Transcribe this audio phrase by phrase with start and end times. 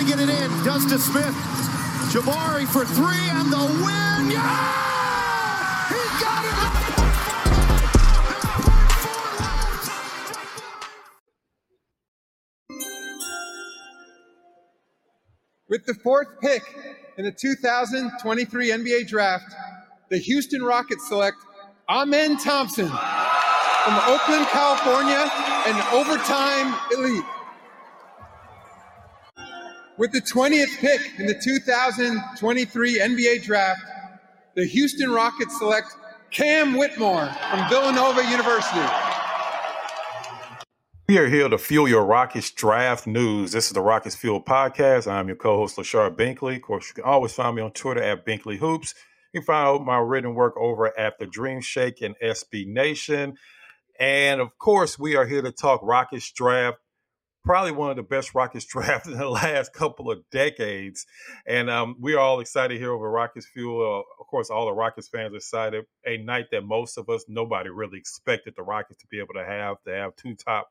[0.00, 0.50] to get it in.
[0.64, 1.34] To Smith.
[2.10, 4.30] Jabari for three and the win.
[4.30, 5.88] Yeah!
[5.88, 6.54] He got it.
[15.68, 16.62] With the fourth pick
[17.18, 19.54] in the 2023 NBA Draft,
[20.08, 21.36] the Houston Rockets select
[21.88, 25.30] Amen Thompson from Oakland, California,
[25.66, 27.24] an overtime elite.
[30.00, 33.82] With the 20th pick in the 2023 NBA Draft,
[34.56, 35.94] the Houston Rockets select
[36.30, 38.80] Cam Whitmore from Villanova University.
[41.06, 43.52] We are here to fuel your Rockets draft news.
[43.52, 45.06] This is the Rockets Fuel podcast.
[45.06, 46.56] I'm your co-host Lachard Binkley.
[46.56, 48.94] Of course, you can always find me on Twitter at Binkley Hoops.
[49.34, 53.34] You can find my written work over at the Dream Shake and SB Nation.
[53.98, 56.78] And of course, we are here to talk Rockets draft.
[57.44, 61.06] Probably one of the best Rockets drafts in the last couple of decades.
[61.46, 63.80] And um, we are all excited here over Rockets Fuel.
[63.80, 65.84] Uh, of course, all the Rockets fans are excited.
[66.06, 69.44] A night that most of us, nobody really expected the Rockets to be able to
[69.44, 70.68] have, to have two top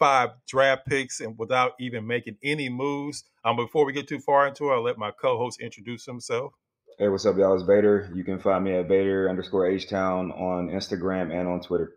[0.00, 3.22] five draft picks and without even making any moves.
[3.44, 6.54] Um, before we get too far into it, I'll let my co-host introduce himself.
[6.98, 7.54] Hey, what's up, y'all?
[7.54, 8.14] It's Vator.
[8.14, 11.96] You can find me at Vator underscore H Town on Instagram and on Twitter.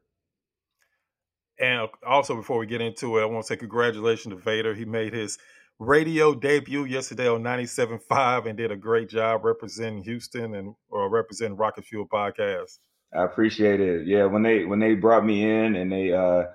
[1.60, 4.76] And also, before we get into it, I want to say congratulations to Vator.
[4.76, 5.38] He made his
[5.80, 11.58] radio debut yesterday on 97.5 and did a great job representing Houston and or representing
[11.58, 12.80] Rocket Fuel Podcast.
[13.16, 14.08] I appreciate it.
[14.08, 16.46] Yeah, when they when they brought me in and they uh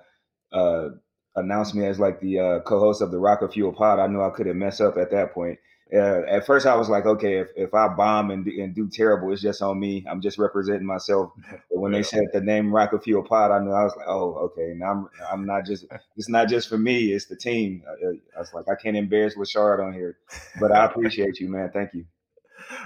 [0.52, 0.88] uh
[1.36, 4.30] announced me as like the uh, co-host of the Rocket Fuel Pod, I knew I
[4.30, 5.58] couldn't mess up at that point.
[5.92, 9.32] Uh, at first, I was like, okay, if, if I bomb and, and do terrible,
[9.32, 10.04] it's just on me.
[10.08, 11.32] I'm just representing myself.
[11.70, 11.98] But when yeah.
[11.98, 14.72] they said the name Rocket Fuel Pod, I knew I was like, oh, okay.
[14.74, 15.84] Now I'm I'm not just
[16.16, 17.12] it's not just for me.
[17.12, 17.82] It's the team.
[17.86, 20.18] I, I was like, I can't embarrass Lachard on here,
[20.60, 21.70] but I appreciate you, man.
[21.72, 22.04] Thank you.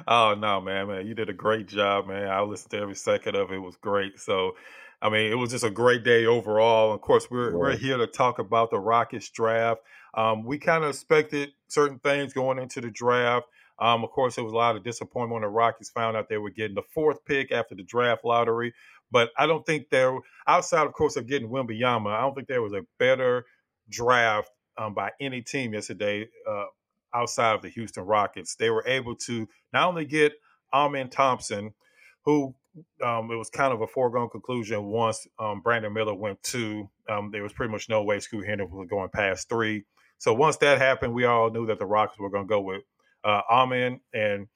[0.06, 2.28] Oh no, man, man, you did a great job, man.
[2.28, 3.56] I listened to every second of it.
[3.56, 4.20] It was great.
[4.20, 4.56] So
[5.03, 6.95] I mean, it was just a great day overall.
[6.95, 9.81] Of course, we're we're here to talk about the Rockets draft.
[10.15, 13.47] Um, we kind of expected certain things going into the draft.
[13.81, 16.39] Um, of course, there was a lot of disappointment when the Rockets found out they
[16.39, 18.75] were getting the fourth pick after the draft lottery.
[19.11, 22.63] But I don't think there, outside, of course, of getting Wembanyama, I don't think there
[22.63, 23.45] was a better
[23.91, 26.67] draft um, by any team yesterday uh,
[27.13, 28.55] outside of the Houston Rockets.
[28.55, 30.33] They were able to not only get
[30.73, 31.75] Amen Thompson,
[32.25, 32.55] who
[33.05, 36.88] um, it was kind of a foregone conclusion once um, Brandon Miller went two.
[37.09, 39.84] Um, there was pretty much no way Scoot Henderson was going past three.
[40.19, 42.83] So once that happened, we all knew that the Rockets were going to go with
[43.25, 43.43] uh.
[44.15, 44.49] And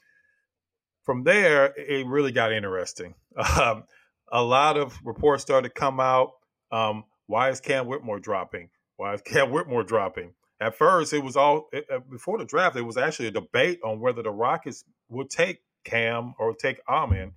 [1.04, 3.14] from there, it really got interesting.
[3.60, 3.84] Um,
[4.32, 6.32] a lot of reports started to come out.
[6.72, 8.70] Um, why is Cam Whitmore dropping?
[8.96, 10.32] Why is Cam Whitmore dropping?
[10.60, 12.76] At first, it was all it, before the draft.
[12.76, 17.32] It was actually a debate on whether the Rockets would take Cam or take Amen.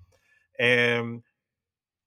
[0.59, 1.23] And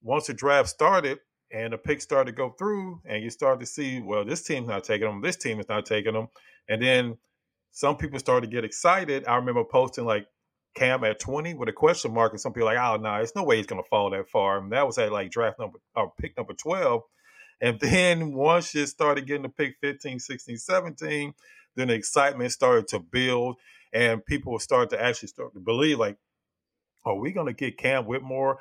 [0.03, 1.19] once the draft started
[1.51, 4.69] and the picks started to go through, and you start to see, well, this team's
[4.69, 6.29] not taking them, this team is not taking them.
[6.69, 7.17] And then
[7.73, 9.27] some people started to get excited.
[9.27, 10.27] I remember posting like
[10.75, 13.35] Cam at 20 with a question mark, and some people like, oh, no, nah, there's
[13.35, 14.59] no way he's going to fall that far.
[14.59, 17.03] And that was at like draft number, or pick number 12.
[17.61, 21.35] And then once you started getting to pick 15, 16, 17,
[21.77, 23.57] then the excitement started to build,
[23.93, 26.17] and people started to actually start to believe, like,
[27.05, 28.59] are we going to get Cam Whitmore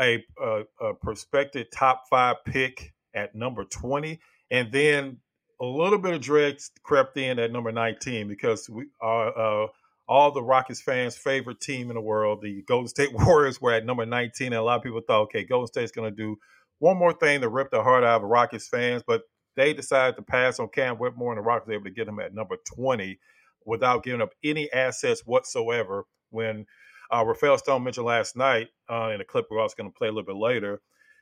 [0.00, 4.20] a, a, a prospective top five pick at number 20?
[4.50, 5.18] And then
[5.60, 9.66] a little bit of dread crept in at number 19 because we are uh,
[10.08, 13.86] all the Rockets fans' favorite team in the world, the Golden State Warriors, were at
[13.86, 14.48] number 19.
[14.48, 16.36] And a lot of people thought, okay, Golden State's going to do
[16.78, 19.02] one more thing to rip the heart out of Rockets fans.
[19.06, 19.22] But
[19.54, 22.18] they decided to pass on Cam Whitmore, and the Rockets were able to get him
[22.18, 23.18] at number 20
[23.64, 26.66] without giving up any assets whatsoever when–
[27.14, 30.08] uh, Rafael Stone mentioned last night uh, in a clip we're also going to play
[30.08, 30.80] a little bit later.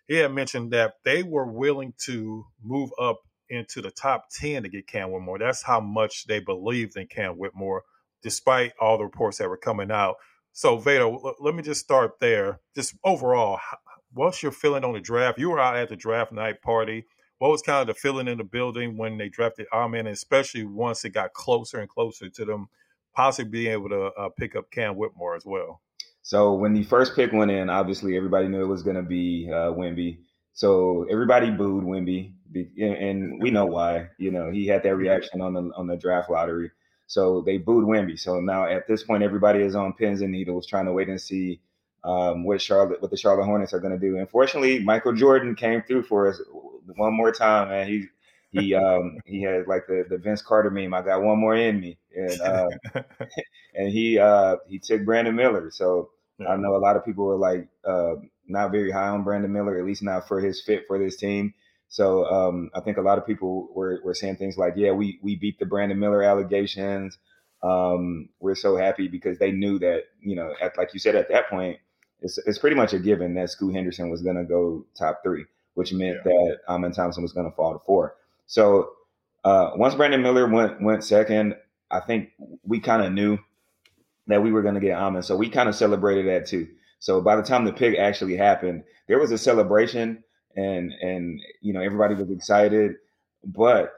[0.09, 3.21] He had mentioned that they were willing to move up
[3.51, 5.39] into the top 10 to get Cam Whitmore.
[5.41, 7.85] That's how much they believed in Cam Whitmore,
[8.23, 10.17] despite all the reports that were coming out.
[10.53, 12.61] So, Vator, l- let me just start there.
[12.77, 13.61] Just overall,
[14.15, 15.39] what's your feeling on the draft?
[15.39, 17.07] You were out at the draft night party.
[17.39, 21.05] What was kind of the feeling in the building when they drafted Amen, especially once
[21.05, 22.69] it got closer and closer to them
[23.15, 25.81] possibly being able to uh, pick up Cam Whitmore as well.
[26.23, 29.49] So when the first pick went in, obviously everybody knew it was going to be
[29.51, 30.19] uh, Wemby.
[30.53, 32.33] So everybody booed Wemby,
[32.79, 34.09] and we know why.
[34.19, 36.71] You know, he had that reaction on the on the draft lottery.
[37.07, 38.19] So they booed Wemby.
[38.19, 41.21] So now at this point, everybody is on pins and needles, trying to wait and
[41.21, 41.61] see
[42.05, 44.19] um, what Charlotte, what the Charlotte Hornets are going to do.
[44.19, 46.41] Unfortunately, Michael Jordan came through for us
[46.97, 47.89] one more time, man.
[47.89, 48.07] He
[48.53, 50.95] he um he had like the, the Vince Carter meme.
[50.95, 52.69] I got one more in me, and uh,
[53.75, 55.71] and he uh he took Brandon Miller.
[55.71, 56.11] So.
[56.49, 58.15] I know a lot of people were like uh
[58.49, 61.53] not very high on Brandon Miller, at least not for his fit for this team.
[61.91, 65.19] So um, I think a lot of people were, were saying things like, "Yeah, we
[65.23, 67.19] we beat the Brandon Miller allegations.
[67.63, 71.29] Um, we're so happy because they knew that you know, at, like you said, at
[71.31, 71.79] that point,
[72.21, 75.47] it's it's pretty much a given that Scoot Henderson was going to go top three,
[75.75, 76.33] which meant yeah.
[76.33, 78.15] that Amen Thompson was going to fall to four.
[78.51, 78.91] So
[79.45, 81.55] uh, once Brandon Miller went went second,
[81.89, 82.31] I think
[82.65, 83.39] we kind of knew
[84.27, 86.67] that we were going to get Amen, so we kind of celebrated that too.
[86.99, 90.25] So by the time the pick actually happened, there was a celebration
[90.57, 92.97] and and you know everybody was excited,
[93.45, 93.93] but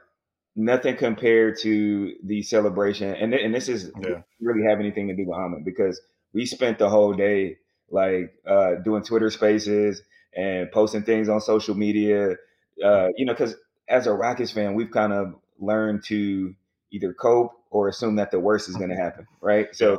[0.55, 3.15] nothing compared to the celebration.
[3.15, 4.21] And and this is yeah.
[4.39, 5.99] really have anything to do with Amen because
[6.31, 7.57] we spent the whole day
[7.89, 10.03] like uh, doing Twitter Spaces
[10.37, 12.35] and posting things on social media.
[12.83, 13.55] Uh, you know, because
[13.87, 16.53] as a Rockets fan, we've kind of learned to
[16.91, 19.75] either cope or assume that the worst is going to happen, right?
[19.75, 19.97] So,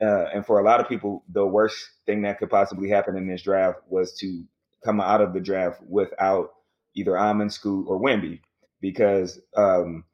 [0.00, 3.26] uh, and for a lot of people, the worst thing that could possibly happen in
[3.26, 4.44] this draft was to
[4.84, 6.50] come out of the draft without
[6.94, 8.40] either Amen, Scoot, or Wemby,
[8.80, 10.04] because um,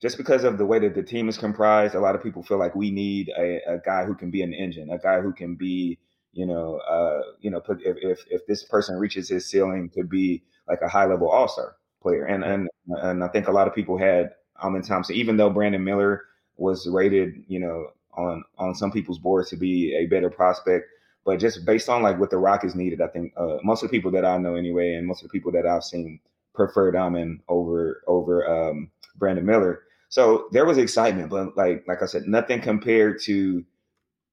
[0.00, 2.58] just because of the way that the team is comprised, a lot of people feel
[2.58, 5.56] like we need a, a guy who can be an engine, a guy who can
[5.56, 5.98] be,
[6.32, 10.42] you know, uh, you know, if, if if this person reaches his ceiling, could be
[10.68, 12.68] like a high level All Star player, and and
[13.02, 14.30] and I think a lot of people had
[14.62, 16.22] Amen Thompson, even though Brandon Miller
[16.56, 20.86] was rated, you know, on on some people's boards to be a better prospect.
[21.24, 23.96] But just based on like what the Rockets needed, I think uh, most of the
[23.96, 26.20] people that I know anyway, and most of the people that I've seen
[26.54, 29.82] preferred Amen over over um, Brandon Miller.
[30.10, 33.64] So there was excitement, but like like I said, nothing compared to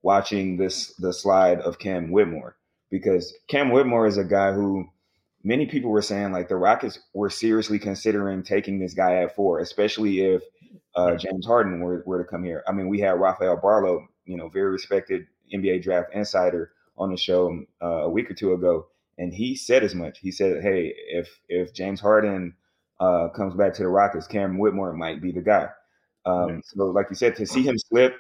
[0.04, 2.58] watching this the slide of Cam Whitmore
[2.92, 4.90] because Cam Whitmore is a guy who
[5.44, 9.60] many people were saying like the Rockets were seriously considering taking this guy at four,
[9.60, 10.44] especially if
[10.96, 12.64] uh, James Harden were, were to come here.
[12.68, 16.72] I mean, we had Rafael Barlow, you know, very respected NBA draft insider,
[17.02, 20.20] on the show uh, a week or two ago, and he said as much.
[20.20, 22.56] He said, "Hey, if if James Harden
[23.00, 25.70] uh, comes back to the Rockets, Cam Whitmore might be the guy."
[26.26, 28.16] Um, So, like you said, to see him slip,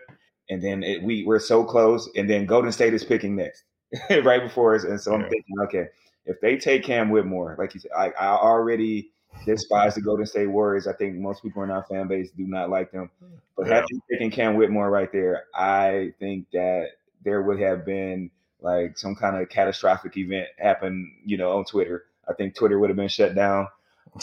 [0.49, 3.63] and then it, we we're so close, and then Golden State is picking next,
[4.09, 5.85] right before us, and so I'm thinking, okay,
[6.25, 9.11] if they take Cam Whitmore, like you said, I, I already
[9.45, 10.87] despise the Golden State Warriors.
[10.87, 13.09] I think most people in our fan base do not like them.
[13.57, 13.75] But yeah.
[13.75, 16.89] having taken Cam Whitmore right there, I think that
[17.23, 18.31] there would have been
[18.61, 22.05] like some kind of catastrophic event happen, you know, on Twitter.
[22.29, 23.67] I think Twitter would have been shut down.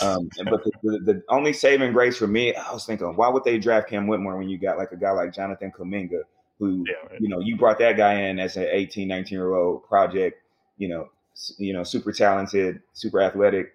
[0.03, 3.45] Um, but the, the, the, only saving grace for me, I was thinking, why would
[3.45, 6.23] they draft Cam Whitmore when you got like a guy like Jonathan Kuminga,
[6.59, 9.85] who, yeah, you know, you brought that guy in as an 18, 19 year old
[9.89, 10.43] project,
[10.77, 11.09] you know,
[11.58, 13.75] you know, super talented, super athletic,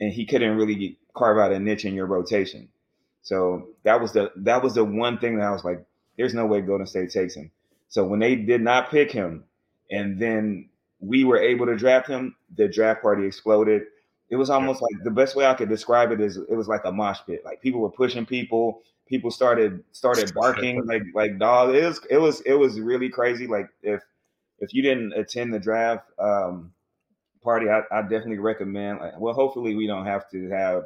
[0.00, 2.68] and he couldn't really carve out a niche in your rotation.
[3.22, 5.84] So that was the that was the one thing that I was like,
[6.16, 7.50] there's no way Golden State takes him.
[7.88, 9.44] So when they did not pick him,
[9.90, 10.68] and then
[11.00, 12.36] we were able to draft him.
[12.56, 13.82] The draft party exploded.
[14.28, 16.84] It was almost like the best way I could describe it is it was like
[16.84, 17.42] a mosh pit.
[17.44, 18.82] Like people were pushing people.
[19.06, 21.74] People started started barking like like dogs.
[21.74, 23.46] It was it was it was really crazy.
[23.46, 24.02] Like if
[24.60, 26.72] if you didn't attend the draft um,
[27.42, 29.00] party, I, I definitely recommend.
[29.00, 30.84] Like, well, hopefully we don't have to have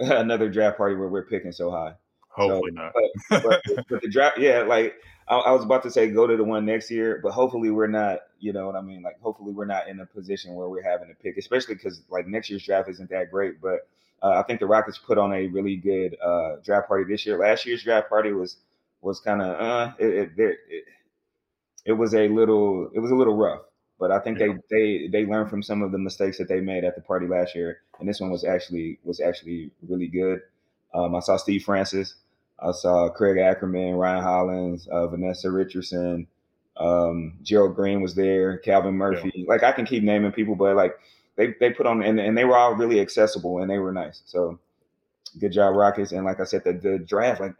[0.00, 1.94] another draft party where we're picking so high.
[2.28, 2.92] Hopefully so, not.
[3.30, 4.94] but, but, but the draft, yeah, like
[5.28, 7.86] I, I, was about to say go to the one next year, but hopefully we're
[7.86, 8.20] not.
[8.40, 9.02] You know what I mean?
[9.02, 12.26] Like hopefully we're not in a position where we're having to pick, especially because like
[12.26, 13.60] next year's draft isn't that great.
[13.60, 13.86] But
[14.22, 17.38] uh, I think the Rockets put on a really good uh, draft party this year.
[17.38, 18.56] Last year's draft party was
[19.00, 20.84] was kind of uh, it, it, it,
[21.86, 23.62] it was a little it was a little rough.
[23.98, 24.48] But I think yeah.
[24.70, 27.26] they, they they learned from some of the mistakes that they made at the party
[27.26, 30.40] last year, and this one was actually was actually really good.
[30.92, 32.16] Um, I saw Steve Francis.
[32.60, 36.28] I saw Craig Ackerman, Ryan Hollins, uh, Vanessa Richardson,
[36.76, 39.32] um, Gerald Green was there, Calvin Murphy.
[39.34, 39.44] Yeah.
[39.48, 40.96] Like I can keep naming people, but like
[41.36, 44.22] they they put on and, and they were all really accessible and they were nice.
[44.26, 44.58] So
[45.38, 46.12] good job, Rockets.
[46.12, 47.54] And like I said, the, the draft, like,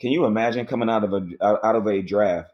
[0.00, 2.52] can you imagine coming out of a out of a draft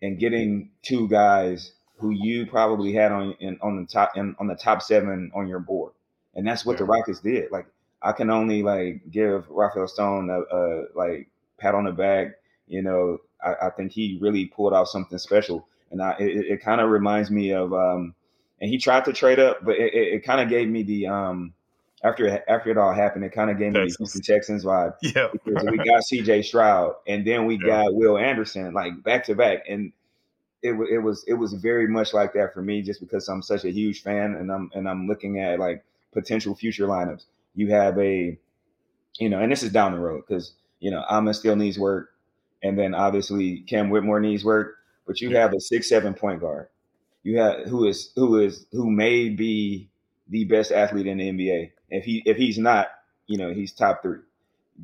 [0.00, 1.72] and getting two guys
[2.02, 5.46] who you probably had on in, on the top in, on the top seven on
[5.46, 5.92] your board,
[6.34, 6.78] and that's what yeah.
[6.78, 7.52] the Rockets did.
[7.52, 7.66] Like
[8.02, 11.28] I can only like give Rafael Stone a, a like
[11.58, 12.32] pat on the back.
[12.66, 16.62] You know, I, I, think he really pulled off something special, and I it, it
[16.62, 18.16] kind of reminds me of um,
[18.60, 21.06] and he tried to trade up, but it, it, it kind of gave me the
[21.06, 21.54] um
[22.02, 24.94] after after it all happened, it kind of gave me the Houston Texans vibe.
[25.02, 26.42] Yeah, because we got C.J.
[26.42, 27.84] Stroud, and then we yeah.
[27.84, 29.92] got Will Anderson, like back to back, and
[30.62, 33.64] it, it was it was very much like that for me, just because I'm such
[33.64, 37.98] a huge fan, and I'm and I'm looking at like potential future lineups you have
[37.98, 38.38] a
[39.18, 42.10] you know, and this is down the road because you know Amen still needs work,
[42.62, 44.76] and then obviously Cam Whitmore needs work.
[45.06, 46.68] But you have a six seven point guard.
[47.22, 49.90] You have who is who is who may be
[50.28, 51.72] the best athlete in the NBA.
[51.90, 52.88] If he if he's not,
[53.26, 54.20] you know, he's top three.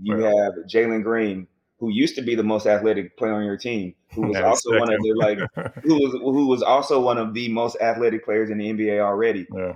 [0.02, 0.37] You right.
[0.37, 1.47] have Jalen Green,
[1.78, 4.92] who used to be the most athletic player on your team, who was also one
[4.92, 5.38] of the like
[5.85, 9.47] who was who was also one of the most athletic players in the NBA already.
[9.56, 9.75] Yeah.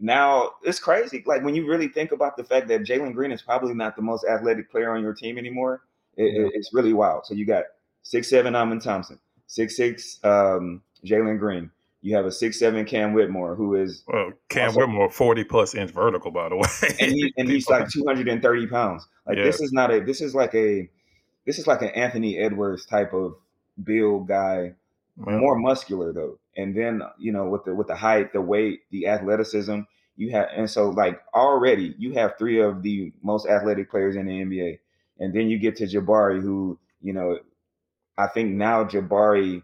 [0.00, 1.22] Now it's crazy.
[1.26, 4.02] Like when you really think about the fact that Jalen Green is probably not the
[4.02, 5.82] most athletic player on your team anymore,
[6.16, 6.48] it, yeah.
[6.54, 7.24] it's really wild.
[7.24, 7.64] So you got
[8.02, 11.70] six seven Amen Thompson, six six um, Jalen Green.
[12.00, 15.74] You have a six seven Cam Whitmore, who is well, Cam also, Whitmore forty plus
[15.74, 16.68] inch vertical, by the way,
[16.98, 19.06] and, he, and he's like two hundred and thirty pounds.
[19.26, 19.44] Like yeah.
[19.44, 20.88] this is not a this is like a
[21.46, 23.34] this is like an Anthony Edwards type of
[23.82, 24.74] build guy,
[25.16, 26.38] more muscular though.
[26.56, 29.80] And then you know with the with the height, the weight, the athleticism,
[30.16, 34.26] you have, and so like already you have three of the most athletic players in
[34.26, 34.78] the NBA,
[35.18, 37.38] and then you get to Jabari, who you know,
[38.16, 39.62] I think now Jabari's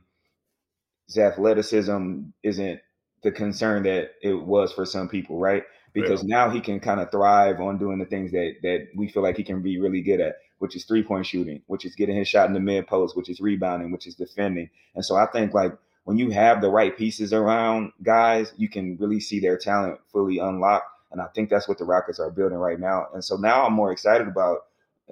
[1.17, 2.81] athleticism isn't
[3.23, 5.65] the concern that it was for some people, right?
[5.93, 6.37] Because yeah.
[6.37, 9.37] now he can kind of thrive on doing the things that that we feel like
[9.37, 12.29] he can be really good at which is three point shooting, which is getting his
[12.29, 14.71] shot in the mid post, which is rebounding, which is defending.
[14.95, 18.97] And so I think like when you have the right pieces around guys, you can
[18.97, 20.87] really see their talent fully unlocked.
[21.11, 23.09] And I think that's what the Rockets are building right now.
[23.15, 24.67] And so now I'm more excited about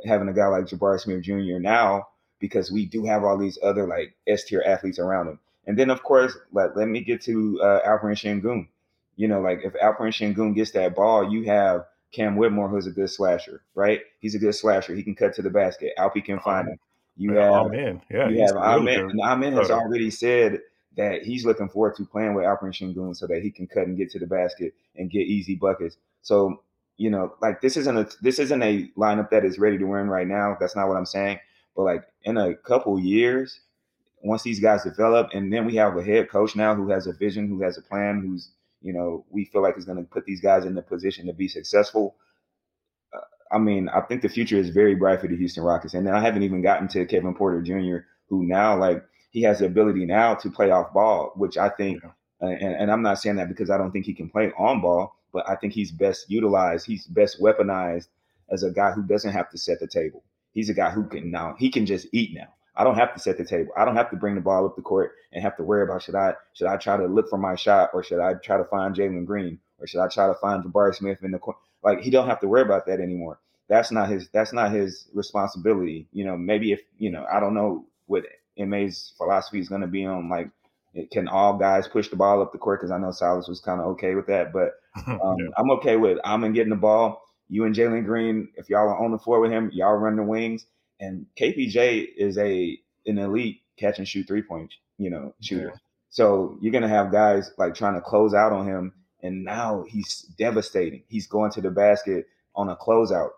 [0.04, 1.58] having a guy like Jabari Smith Jr.
[1.58, 5.38] now because we do have all these other like S tier athletes around him.
[5.66, 8.68] And then of course, like let me get to uh, Alperen Sengun.
[9.16, 12.90] You know, like if Alperen Sengun gets that ball, you have Cam Whitmore, who's a
[12.90, 14.00] good slasher, right?
[14.20, 14.94] He's a good slasher.
[14.94, 15.92] He can cut to the basket.
[15.98, 16.78] Alpi can find him.
[17.16, 18.00] You have Amen.
[18.10, 19.10] Yeah, you have Amen.
[19.10, 20.60] And Amen has already said
[20.96, 23.98] that he's looking forward to playing with Alperen Sengun so that he can cut and
[23.98, 25.98] get to the basket and get easy buckets.
[26.22, 26.62] So,
[26.96, 30.08] you know, like this isn't a this isn't a lineup that is ready to win
[30.08, 30.56] right now.
[30.58, 31.38] That's not what I'm saying.
[31.76, 33.60] But like in a couple years,
[34.22, 37.12] once these guys develop, and then we have a head coach now who has a
[37.12, 38.52] vision, who has a plan, who's
[38.82, 41.32] you know, we feel like is going to put these guys in the position to
[41.32, 42.16] be successful.
[43.14, 43.20] Uh,
[43.54, 45.94] I mean, I think the future is very bright for the Houston Rockets.
[45.94, 49.58] And then I haven't even gotten to Kevin Porter Jr., who now, like, he has
[49.58, 52.48] the ability now to play off ball, which I think, yeah.
[52.48, 55.16] and, and I'm not saying that because I don't think he can play on ball,
[55.32, 58.08] but I think he's best utilized, he's best weaponized
[58.50, 60.24] as a guy who doesn't have to set the table.
[60.52, 62.48] He's a guy who can now, he can just eat now.
[62.76, 63.72] I don't have to set the table.
[63.76, 66.02] I don't have to bring the ball up the court and have to worry about
[66.02, 68.64] should I should I try to look for my shot or should I try to
[68.64, 71.56] find Jalen Green or should I try to find Jabari Smith in the court?
[71.82, 73.38] Like he don't have to worry about that anymore.
[73.68, 74.28] That's not his.
[74.32, 76.06] That's not his responsibility.
[76.12, 78.24] You know, maybe if you know, I don't know what
[78.58, 80.28] Ime's philosophy is going to be on.
[80.28, 80.50] Like,
[81.10, 82.80] can all guys push the ball up the court?
[82.80, 84.74] Because I know Silas was kind of okay with that, but
[85.06, 85.48] um, yeah.
[85.56, 87.22] I'm okay with I'm getting the ball.
[87.48, 90.22] You and Jalen Green, if y'all are on the floor with him, y'all run the
[90.22, 90.66] wings
[91.00, 95.72] and KPJ is a an elite catch and shoot three point, you know, shooter.
[95.74, 95.78] Yeah.
[96.10, 100.22] So you're gonna have guys like trying to close out on him, and now he's
[100.38, 101.02] devastating.
[101.08, 103.30] He's going to the basket on a closeout,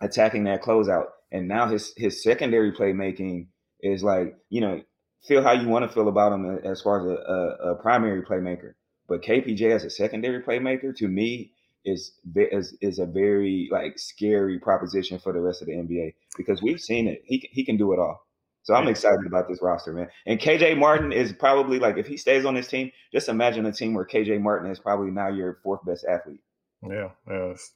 [0.00, 3.48] attacking that closeout, and now his his secondary playmaking
[3.80, 4.82] is like you know
[5.26, 7.74] feel how you want to feel about him uh, as far as a, a, a
[7.76, 8.74] primary playmaker.
[9.08, 11.52] But KPJ as a secondary playmaker, to me,
[11.88, 16.62] is is is a very like scary proposition for the rest of the NBA because
[16.62, 17.22] we've seen it.
[17.24, 18.26] He he can do it all.
[18.62, 20.08] So I'm excited about this roster, man.
[20.26, 23.72] And KJ Martin is probably like if he stays on this team, just imagine a
[23.72, 26.40] team where KJ Martin is probably now your fourth best athlete.
[26.82, 27.52] Yeah, yeah.
[27.52, 27.72] It's,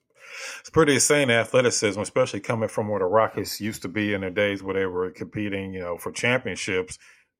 [0.61, 4.31] it's pretty insane athleticism, especially coming from where the Rockets used to be in the
[4.31, 6.99] days where they were competing, you know, for championships.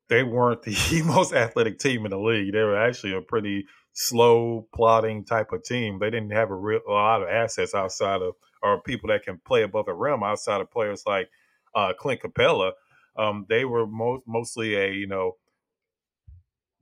[0.09, 2.53] They weren't the most athletic team in the league.
[2.53, 5.99] They were actually a pretty slow plotting type of team.
[5.99, 9.41] They didn't have a real a lot of assets outside of or people that can
[9.45, 11.29] play above the rim outside of players like
[11.75, 12.73] uh, Clint Capela.
[13.17, 15.37] Um, they were most mostly a you know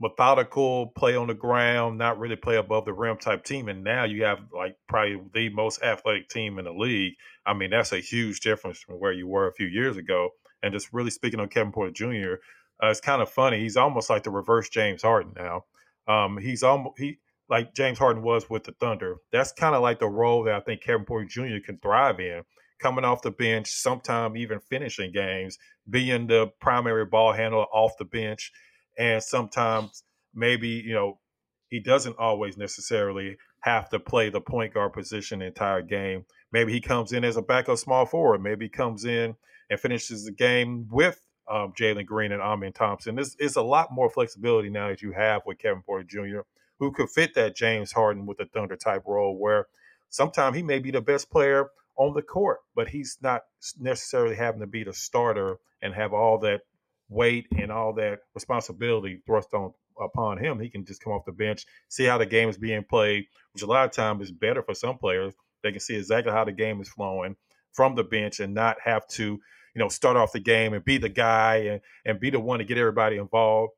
[0.01, 3.69] methodical play on the ground, not really play above the rim type team.
[3.69, 7.15] And now you have like probably the most athletic team in the league.
[7.45, 10.31] I mean, that's a huge difference from where you were a few years ago.
[10.63, 12.35] And just really speaking on Kevin Porter Jr.,
[12.83, 13.61] uh, it's kind of funny.
[13.61, 15.65] He's almost like the reverse James Harden now.
[16.11, 19.17] Um, he's almost he like James Harden was with the Thunder.
[19.33, 21.65] That's kind of like the role that I think Kevin Porter Jr.
[21.65, 22.43] can thrive in,
[22.81, 28.05] coming off the bench, sometime even finishing games, being the primary ball handler off the
[28.05, 28.51] bench,
[28.99, 30.03] and sometimes
[30.35, 31.21] maybe you know
[31.69, 36.25] he doesn't always necessarily have to play the point guard position the entire game.
[36.53, 38.43] Maybe he comes in as a backup small forward.
[38.43, 39.37] Maybe he comes in
[39.69, 43.19] and finishes the game with um, Jalen Green and Amen Thompson.
[43.19, 46.41] It's, is a lot more flexibility now that you have with Kevin Porter Jr.,
[46.79, 49.67] who could fit that James Harden with a Thunder type role where
[50.09, 53.43] sometimes he may be the best player on the court, but he's not
[53.79, 56.63] necessarily having to be the starter and have all that
[57.11, 60.59] weight and all that responsibility thrust on upon him.
[60.59, 63.63] He can just come off the bench, see how the game is being played, which
[63.63, 65.35] a lot of times is better for some players.
[65.63, 67.37] They can see exactly how the game is flowing
[67.73, 69.41] from the bench and not have to,
[69.75, 72.59] you know, start off the game and be the guy and, and be the one
[72.59, 73.73] to get everybody involved.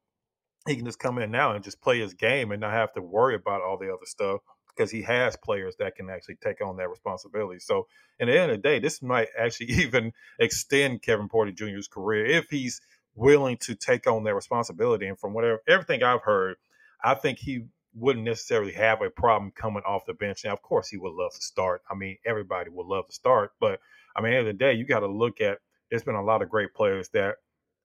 [0.66, 3.02] He can just come in now and just play his game and not have to
[3.02, 4.40] worry about all the other stuff
[4.74, 7.60] because he has players that can actually take on that responsibility.
[7.60, 7.86] So,
[8.18, 12.26] in the end of the day, this might actually even extend Kevin Porter Jr.'s career
[12.26, 12.80] if he's
[13.14, 15.06] willing to take on that responsibility.
[15.06, 16.56] And from whatever everything I've heard,
[17.02, 20.44] I think he wouldn't necessarily have a problem coming off the bench.
[20.44, 21.82] Now, of course, he would love to start.
[21.90, 23.80] I mean, everybody would love to start, but
[24.16, 25.58] I mean, at the end of the day, you got to look at.
[25.92, 27.34] There's been a lot of great players that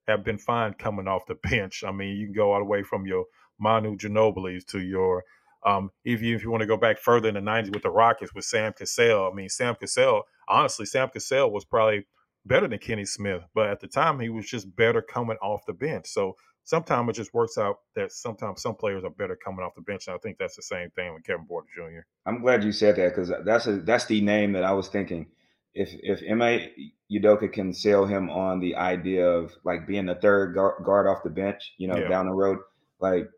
[0.08, 1.84] have been fine coming off the bench.
[1.86, 3.26] I mean, you can go all the way from your
[3.60, 5.26] Manu Ginobili's to your
[5.66, 7.90] um, if you if you want to go back further in the '90s with the
[7.90, 10.24] Rockets with Sam Cassell, I mean Sam Cassell.
[10.48, 12.08] Honestly, Sam Cassell was probably
[12.46, 15.74] better than Kenny Smith, but at the time he was just better coming off the
[15.74, 16.08] bench.
[16.08, 19.82] So sometimes it just works out that sometimes some players are better coming off the
[19.82, 20.08] bench.
[20.08, 22.02] And I think that's the same thing with Kevin Porter Jr.
[22.26, 25.28] I'm glad you said that because that's a that's the name that I was thinking.
[25.74, 26.70] If if Ime
[27.12, 31.30] Udoka can sell him on the idea of like being the third guard off the
[31.30, 32.08] bench, you know, yeah.
[32.08, 32.60] down the road,
[33.00, 33.30] like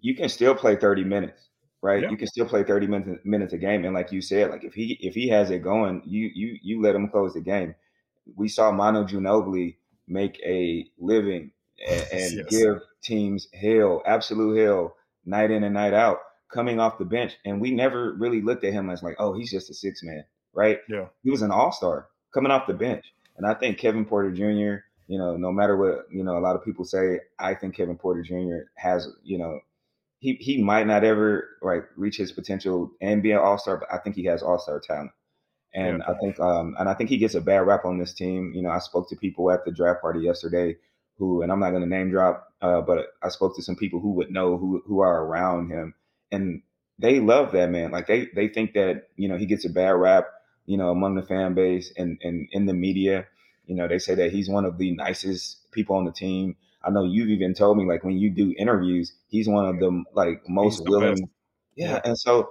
[0.00, 1.48] you can still play 30 minutes
[1.86, 2.02] right?
[2.02, 2.10] Yeah.
[2.10, 3.84] You can still play 30 minutes minutes a game.
[3.84, 6.82] And like you said, like if he if he has it going, you you you
[6.82, 7.74] let him close the game.
[8.34, 9.76] We saw Manu Ginobili
[10.08, 11.52] make a living
[11.88, 12.46] and, and yes.
[12.50, 16.18] give teams hell, absolute hell, night in and night out,
[16.52, 17.36] coming off the bench.
[17.44, 20.24] And we never really looked at him as like, oh, he's just a six man,
[20.56, 20.78] right?
[20.88, 21.06] Yeah.
[21.22, 23.04] He was an all star coming off the bench.
[23.36, 26.56] And I think Kevin Porter Jr., you know, no matter what, you know, a lot
[26.56, 28.70] of people say, I think Kevin Porter Jr.
[28.74, 29.60] has, you know,
[30.18, 33.92] he he might not ever like reach his potential and be an all star, but
[33.92, 35.12] I think he has all star talent.
[35.74, 36.12] And yeah.
[36.12, 38.52] I think um and I think he gets a bad rap on this team.
[38.54, 40.76] You know, I spoke to people at the draft party yesterday
[41.18, 44.12] who and I'm not gonna name drop, uh, but I spoke to some people who
[44.12, 45.94] would know who who are around him
[46.32, 46.62] and
[46.98, 47.90] they love that man.
[47.90, 50.26] Like they they think that, you know, he gets a bad rap,
[50.66, 53.26] you know, among the fan base and, and in the media.
[53.66, 56.56] You know, they say that he's one of the nicest people on the team.
[56.84, 60.04] I know you've even told me like when you do interviews, he's one of the
[60.14, 61.28] like most the willing.
[61.74, 62.50] Yeah, and so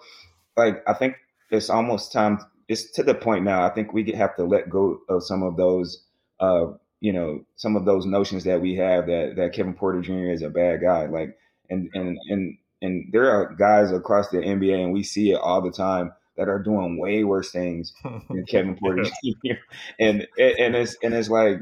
[0.57, 1.15] like I think
[1.51, 2.39] it's almost time.
[2.67, 3.65] It's to the point now.
[3.65, 6.03] I think we have to let go of some of those,
[6.39, 6.65] uh,
[6.99, 10.31] you know, some of those notions that we have that that Kevin Porter Jr.
[10.31, 11.05] is a bad guy.
[11.05, 11.37] Like,
[11.69, 15.61] and and and and there are guys across the NBA, and we see it all
[15.61, 19.53] the time that are doing way worse things than Kevin Porter Jr.
[19.99, 21.59] And and it's and it's like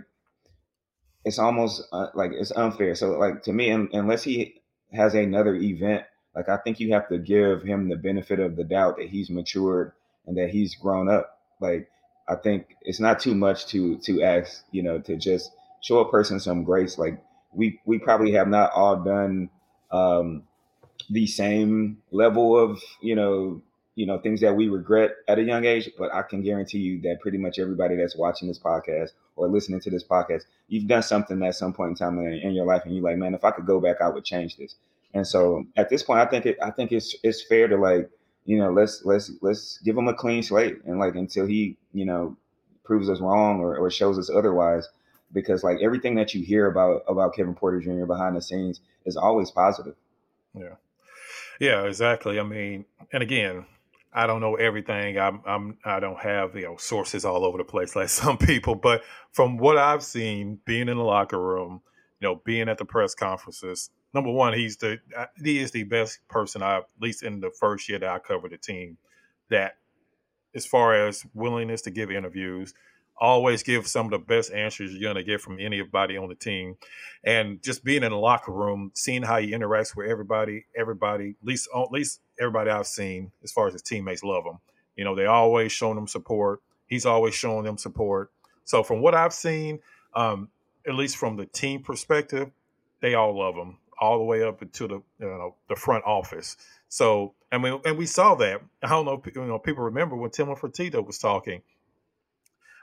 [1.26, 2.96] it's almost uh, like it's unfair.
[2.96, 6.04] So like to me, unless he has another event,
[6.36, 9.30] like I think you have to give him the benefit of the doubt that he's
[9.30, 9.94] matured
[10.26, 11.40] and that he's grown up.
[11.60, 11.90] Like
[12.28, 16.10] I think it's not too much to to ask, you know, to just show a
[16.10, 16.98] person some grace.
[16.98, 19.50] Like we we probably have not all done
[19.92, 20.44] um,
[21.10, 23.62] the same level of you know
[23.96, 27.02] you know things that we regret at a young age but i can guarantee you
[27.02, 31.04] that pretty much everybody that's watching this podcast or listening to this podcast you've done
[31.04, 33.44] something at some point in time in, in your life and you're like man if
[33.44, 34.76] i could go back i would change this.
[35.16, 38.10] And so at this point i think it i think it's it's fair to like
[38.46, 42.06] you know let's let's let's give him a clean slate and like until he you
[42.06, 42.36] know
[42.84, 44.90] proves us wrong or, or shows us otherwise
[45.32, 49.18] because like everything that you hear about about kevin porter jr behind the scenes is
[49.18, 49.96] always positive.
[50.56, 50.76] Yeah.
[51.60, 52.40] Yeah exactly.
[52.40, 53.66] I mean and again
[54.14, 55.18] I don't know everything.
[55.18, 58.76] I'm, I'm I don't have you know sources all over the place like some people,
[58.76, 61.82] but from what I've seen, being in the locker room,
[62.20, 65.84] you know, being at the press conferences, number one, he's the uh, he is the
[65.84, 68.98] best person I at least in the first year that I covered the team
[69.50, 69.78] that
[70.56, 72.74] as far as willingness to give interviews,
[73.20, 76.36] always give some of the best answers you're going to get from anybody on the
[76.36, 76.78] team.
[77.24, 81.48] And just being in the locker room, seeing how he interacts with everybody, everybody, at
[81.48, 84.60] least, at least everybody I've seen, as far as his teammates love him.
[84.96, 86.62] You know, they always showing him support.
[86.88, 88.32] He's always showing them support.
[88.66, 89.80] So from what I've seen,
[90.14, 90.50] um,
[90.88, 92.52] at least from the team perspective,
[93.02, 96.58] they all love him all the way up into the you know the front office.
[96.90, 98.62] So I mean, and we saw that.
[98.82, 101.62] I don't know, you know, people remember when Tim Fertitta was talking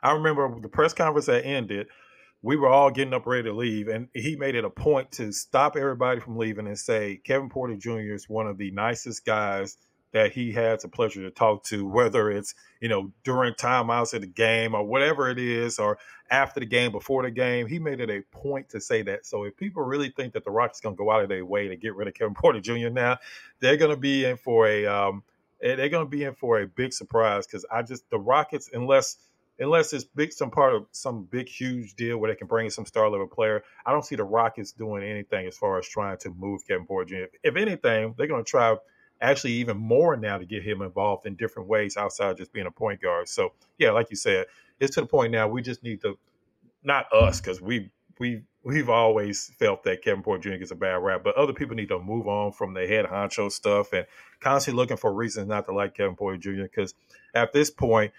[0.02, 1.88] I remember the press conference that ended,
[2.42, 5.30] we were all getting up ready to leave, and he made it a point to
[5.32, 8.14] stop everybody from leaving and say Kevin Porter Jr.
[8.14, 9.76] is one of the nicest guys
[10.12, 14.22] that he has a pleasure to talk to, whether it's you know during timeouts of
[14.22, 15.98] the game or whatever it is, or
[16.30, 17.66] after the game, before the game.
[17.66, 19.26] He made it a point to say that.
[19.26, 21.68] So if people really think that the Rockets going to go out of their way
[21.68, 22.88] to get rid of Kevin Porter Jr.
[22.88, 23.18] now,
[23.60, 25.22] they're going to be in for a um,
[25.60, 29.16] they're going to be in for a big surprise because I just the Rockets, unless
[29.60, 32.70] unless it's big, some part of some big, huge deal where they can bring in
[32.70, 36.16] some star level player, I don't see the Rockets doing anything as far as trying
[36.18, 37.24] to move Kevin Porter Jr.
[37.24, 38.76] If, if anything, they're going to try
[39.20, 42.70] actually even more now to get him involved in different ways outside just being a
[42.70, 43.28] point guard.
[43.28, 44.46] So yeah, like you said,
[44.80, 46.18] it's to the point now we just need to
[46.82, 50.58] not us because we we we've always felt that Kevin Porter Jr.
[50.58, 53.50] gets a bad rap, but other people need to move on from the head honcho
[53.50, 54.06] stuff and
[54.40, 56.62] constantly looking for reasons not to like Kevin Porter Jr.
[56.62, 56.94] Because
[57.34, 58.12] at this point,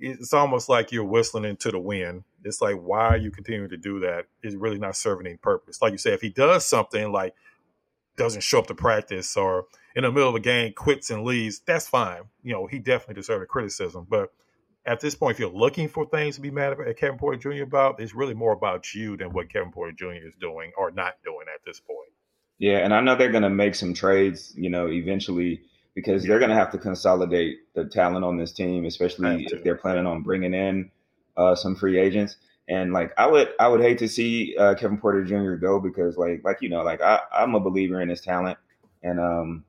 [0.00, 2.24] it's almost like you're whistling into the wind.
[2.44, 4.26] It's like, why are you continuing to do that?
[4.42, 5.82] It's really not serving any purpose.
[5.82, 7.34] Like you said, if he does something like
[8.16, 11.60] doesn't show up to practice or in the middle of a game quits and leaves,
[11.66, 12.22] that's fine.
[12.42, 14.06] You know, he definitely deserves criticism.
[14.08, 14.32] But
[14.86, 17.62] at this point, if you're looking for things to be mad at Kevin Porter Jr.
[17.62, 20.26] about, it's really more about you than what Kevin Porter Jr.
[20.26, 22.10] is doing or not doing at this point.
[22.58, 25.62] Yeah, and I know they're going to make some trades, you know, eventually
[25.98, 26.28] because yeah.
[26.28, 30.06] they're going to have to consolidate the talent on this team, especially if they're planning
[30.06, 30.88] on bringing in
[31.36, 32.36] uh, some free agents.
[32.68, 35.54] And like I would, I would hate to see uh, Kevin Porter Jr.
[35.54, 38.58] go because like, like you know, like I, I'm a believer in his talent,
[39.02, 39.64] and um,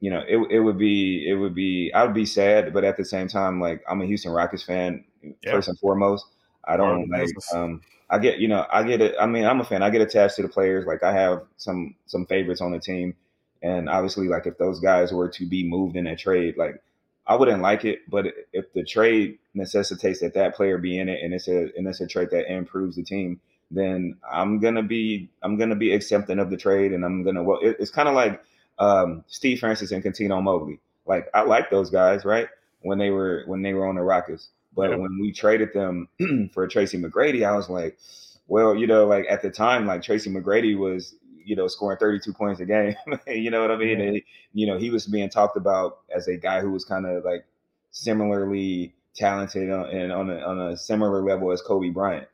[0.00, 2.96] you know, it it would be it would be I would be sad, but at
[2.96, 5.52] the same time, like I'm a Houston Rockets fan yeah.
[5.52, 6.24] first and foremost.
[6.64, 9.16] I don't like um I get you know I get it.
[9.20, 9.82] I mean I'm a fan.
[9.82, 10.86] I get attached to the players.
[10.86, 13.14] Like I have some some favorites on the team,
[13.62, 16.82] and obviously like if those guys were to be moved in a trade, like
[17.26, 18.00] I wouldn't like it.
[18.08, 21.86] But if the trade necessitates that that player be in it, and it's a and
[21.86, 26.38] it's a trade that improves the team, then I'm gonna be I'm gonna be accepting
[26.38, 28.42] of the trade, and I'm gonna well it, it's kind of like
[28.78, 30.80] um, Steve Francis and Cuttino Mobley.
[31.06, 32.48] Like I like those guys, right?
[32.80, 34.96] When they were when they were on the Rockets, but yeah.
[34.96, 36.08] when we traded them
[36.52, 37.98] for Tracy McGrady, I was like,
[38.48, 41.14] well, you know, like at the time, like Tracy McGrady was,
[41.44, 42.94] you know, scoring 32 points a game.
[43.26, 44.00] you know what I mean?
[44.00, 44.06] Yeah.
[44.06, 47.24] And, you know, he was being talked about as a guy who was kind of
[47.24, 47.44] like
[47.90, 52.28] similarly talented and on a, on a similar level as Kobe Bryant.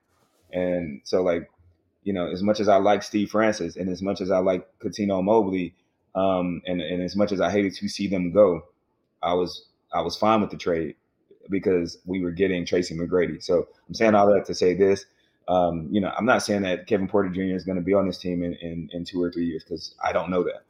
[0.53, 1.51] And so, like,
[2.05, 4.67] you know, as much as I like Steve Francis and as much as I like
[4.79, 5.75] Cuttino Mobley,
[6.15, 8.63] um, and, and as much as I hated to see them go,
[9.23, 10.97] I was I was fine with the trade
[11.51, 13.43] because we were getting Tracy McGrady.
[13.43, 15.07] So I'm saying all that to say this.
[15.49, 17.57] Um, you know, I'm not saying that Kevin Porter Jr.
[17.57, 19.95] is going to be on this team in, in, in two or three years because
[20.05, 20.63] I don't know that.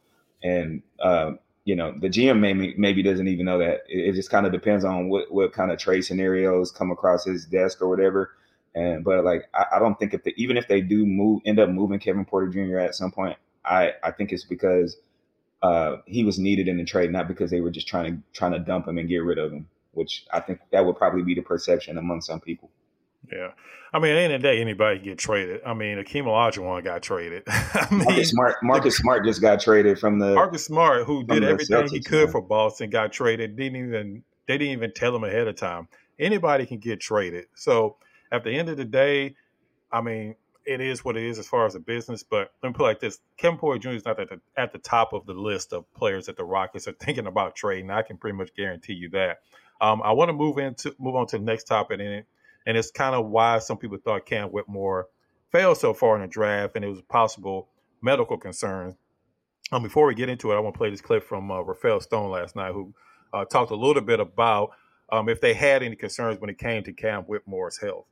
[0.42, 1.32] And, uh,
[1.64, 3.80] you know, the GM maybe, maybe doesn't even know that.
[3.88, 7.24] It, it just kind of depends on what, what kind of trade scenarios come across
[7.24, 8.30] his desk or whatever.
[8.74, 11.58] And, but like, I, I don't think if the, even if they do move, end
[11.58, 12.78] up moving Kevin Porter Jr.
[12.78, 14.96] at some point, I, I think it's because
[15.62, 18.52] uh, he was needed in the trade, not because they were just trying to trying
[18.52, 19.68] to dump him and get rid of him.
[19.92, 22.70] Which I think that would probably be the perception among some people.
[23.30, 23.50] Yeah,
[23.92, 25.60] I mean, at the end of the day, anybody get traded.
[25.64, 27.42] I mean, Akeem Olajuwon got traded.
[27.48, 31.44] I mean, Marcus Smart, Marcus Smart just got traded from the Marcus Smart, who did
[31.44, 32.32] everything he could man.
[32.32, 33.56] for Boston, got traded.
[33.56, 35.88] Didn't even they didn't even tell him ahead of time.
[36.18, 37.46] Anybody can get traded.
[37.54, 37.96] So
[38.32, 39.36] at the end of the day,
[39.92, 42.22] I mean, it is what it is as far as a business.
[42.22, 43.90] But let me put it like this: Kevin Porter Jr.
[43.90, 46.86] is not at the at the top of the list of players that the Rockets
[46.86, 47.90] are thinking about trading.
[47.90, 49.38] I can pretty much guarantee you that.
[49.80, 52.24] Um, I want to move into move on to the next topic, and
[52.68, 55.09] and it's kind of why some people thought Cam Whitmore
[55.50, 57.68] failed so far in the draft, and it was possible
[58.00, 58.94] medical concerns.
[59.72, 62.00] Um, before we get into it, I want to play this clip from uh, Rafael
[62.00, 62.94] Stone last night, who
[63.33, 64.70] uh, talked a little bit about
[65.11, 68.07] um, if they had any concerns when it came to Cam Whitmore's health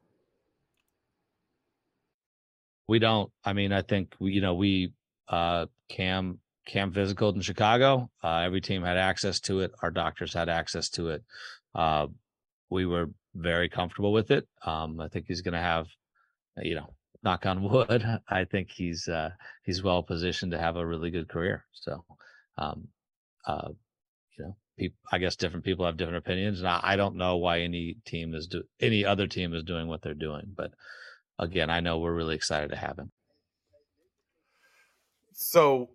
[2.88, 3.31] we don't.
[3.45, 4.92] I mean, I think we, you know, we
[5.29, 8.11] uh, Cam Cam physical in Chicago.
[8.23, 9.73] Uh, every team had access to it.
[9.83, 11.25] Our doctors had access to it.
[11.75, 12.09] Uh,
[12.71, 14.46] we were very comfortable with it.
[14.64, 15.87] Um, I think he's going to have,
[16.62, 18.05] you know, knock on wood.
[18.29, 19.31] I think he's uh,
[19.64, 21.64] he's well positioned to have a really good career.
[21.72, 22.05] So,
[22.59, 22.88] um,
[23.46, 23.68] uh,
[24.38, 27.37] you know, people, I guess different people have different opinions, and I, I don't know
[27.37, 30.72] why any team is do any other team is doing what they're doing, but
[31.38, 33.11] again, I know we're really excited to have him.
[35.33, 35.90] So,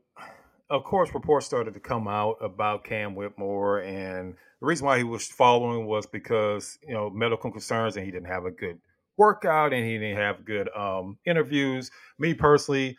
[0.71, 5.03] of course, reports started to come out about Cam Whitmore, and the reason why he
[5.03, 8.79] was following was because you know medical concerns, and he didn't have a good
[9.17, 11.91] workout, and he didn't have good um, interviews.
[12.17, 12.97] Me personally,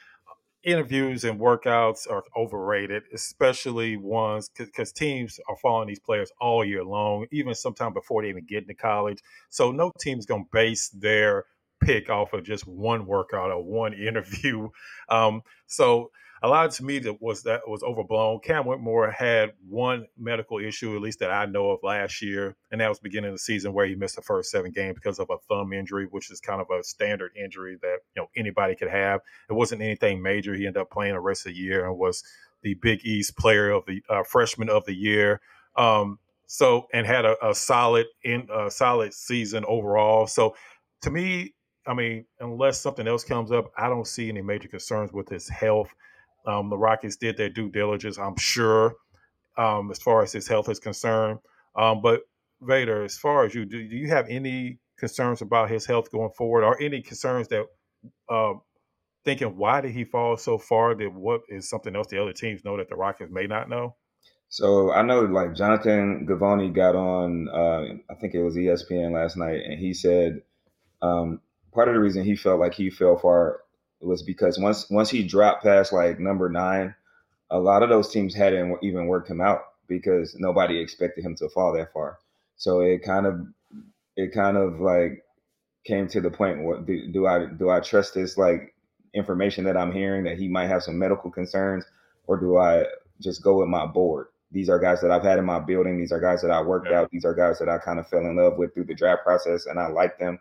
[0.62, 6.84] interviews and workouts are overrated, especially ones because teams are following these players all year
[6.84, 9.20] long, even sometime before they even get into college.
[9.48, 11.46] So no team's going to base their
[11.82, 14.68] pick off of just one workout or one interview.
[15.08, 16.10] Um, so
[16.42, 18.40] a lot to me that was that was overblown.
[18.40, 22.80] Cam Whitmore had one medical issue, at least that I know of last year, and
[22.80, 25.30] that was beginning of the season where he missed the first seven games because of
[25.30, 28.90] a thumb injury, which is kind of a standard injury that you know anybody could
[28.90, 29.20] have.
[29.48, 30.54] It wasn't anything major.
[30.54, 32.24] He ended up playing the rest of the year and was
[32.62, 35.40] the Big East player of the uh, freshman of the year.
[35.76, 40.26] Um, So and had a, a solid in a solid season overall.
[40.26, 40.54] So
[41.02, 41.54] to me,
[41.86, 45.48] I mean, unless something else comes up, I don't see any major concerns with his
[45.48, 45.88] health.
[46.46, 48.94] Um, the Rockets did their due diligence, I'm sure,
[49.56, 51.38] um, as far as his health is concerned.
[51.76, 52.22] Um, but
[52.62, 56.30] Vator, as far as you, do, do you have any concerns about his health going
[56.36, 57.66] forward, or any concerns that
[58.28, 58.54] uh,
[59.24, 60.94] thinking why did he fall so far?
[60.94, 63.96] That what is something else the other teams know that the Rockets may not know?
[64.48, 69.36] So I know like Jonathan Givony got on, uh, I think it was ESPN last
[69.36, 70.42] night, and he said
[71.00, 71.40] um,
[71.72, 73.60] part of the reason he felt like he fell far
[74.04, 76.94] was because once once he dropped past like number nine,
[77.50, 81.48] a lot of those teams hadn't even worked him out because nobody expected him to
[81.48, 82.18] fall that far.
[82.56, 83.46] So it kind of
[84.16, 85.24] it kind of like
[85.84, 88.74] came to the point what do, do I do I trust this like
[89.14, 91.84] information that I'm hearing that he might have some medical concerns
[92.26, 92.86] or do I
[93.20, 94.28] just go with my board?
[94.50, 95.98] These are guys that I've had in my building.
[95.98, 97.00] These are guys that I worked yeah.
[97.00, 97.10] out.
[97.10, 99.66] These are guys that I kind of fell in love with through the draft process
[99.66, 100.38] and I like them.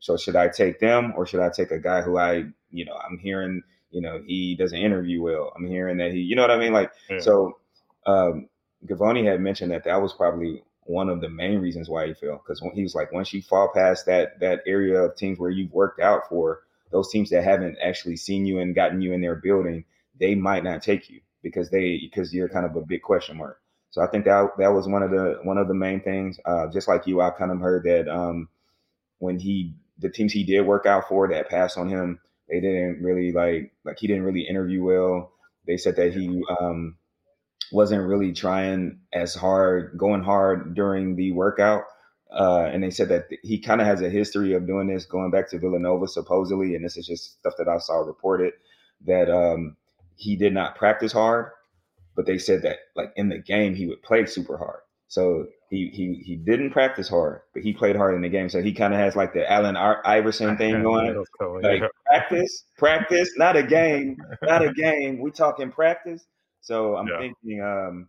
[0.00, 2.44] So should I take them or should I take a guy who I,
[2.74, 5.52] you know, I'm hearing, you know, he doesn't interview well.
[5.56, 6.72] I'm hearing that he, you know what I mean?
[6.72, 7.20] Like, yeah.
[7.20, 7.58] so
[8.06, 8.48] um,
[8.86, 12.42] Givony had mentioned that that was probably one of the main reasons why he fell
[12.44, 15.72] because he was like, once you fall past that that area of teams where you've
[15.72, 19.36] worked out for, those teams that haven't actually seen you and gotten you in their
[19.36, 19.84] building,
[20.18, 23.60] they might not take you because they because you're kind of a big question mark.
[23.90, 26.38] So I think that that was one of the one of the main things.
[26.44, 28.48] Uh, just like you, I kind of heard that um,
[29.18, 33.02] when he the teams he did work out for that passed on him, they didn't
[33.02, 35.32] really like like he didn't really interview well.
[35.66, 36.96] They said that he um,
[37.72, 41.84] wasn't really trying as hard, going hard during the workout.
[42.32, 45.30] Uh, and they said that he kind of has a history of doing this going
[45.30, 46.74] back to Villanova, supposedly.
[46.74, 48.54] And this is just stuff that I saw reported
[49.06, 49.76] that um,
[50.16, 51.50] he did not practice hard,
[52.16, 54.80] but they said that like in the game he would play super hard.
[55.14, 58.48] So he he he didn't practice hard, but he played hard in the game.
[58.48, 61.24] So he kind of has like the Allen Iverson thing going.
[61.62, 65.20] Like practice, practice, not a game, not a game.
[65.20, 66.24] We talking practice.
[66.62, 67.18] So I'm yeah.
[67.20, 68.08] thinking, um,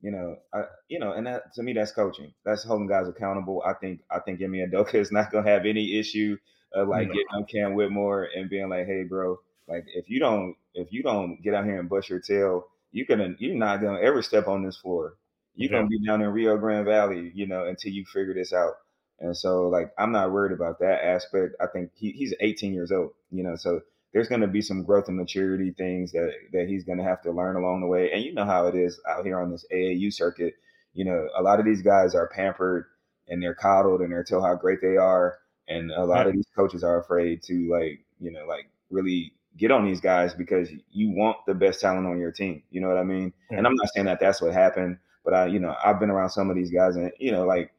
[0.00, 2.32] you know, I, you know, and that to me that's coaching.
[2.44, 3.60] That's holding guys accountable.
[3.66, 6.36] I think I think Ime Udoka is not gonna have any issue
[6.72, 7.14] of like no.
[7.14, 11.02] getting on Cam Whitmore and being like, hey, bro, like if you don't if you
[11.02, 14.46] don't get out here and bust your tail, you're gonna you're not gonna ever step
[14.46, 15.16] on this floor
[15.54, 15.78] you're yeah.
[15.78, 18.74] gonna be down in Rio Grande Valley, you know, until you figure this out.
[19.20, 21.54] And so, like, I'm not worried about that aspect.
[21.60, 23.80] I think he, he's 18 years old, you know, so
[24.12, 27.20] there's going to be some growth and maturity things that that he's going to have
[27.22, 28.10] to learn along the way.
[28.12, 30.54] And you know how it is out here on this AAU circuit.
[30.94, 32.86] You know, a lot of these guys are pampered
[33.28, 35.38] and they're coddled and they're told how great they are.
[35.66, 39.72] And a lot of these coaches are afraid to like, you know, like really get
[39.72, 42.62] on these guys because you want the best talent on your team.
[42.70, 43.32] You know what I mean?
[43.50, 43.58] Yeah.
[43.58, 46.30] And I'm not saying that that's what happened but I, you know, I've been around
[46.30, 47.72] some of these guys, and you know, like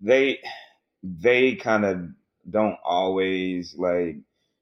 [0.00, 0.40] they
[1.02, 2.08] they kind of
[2.50, 4.16] don't always like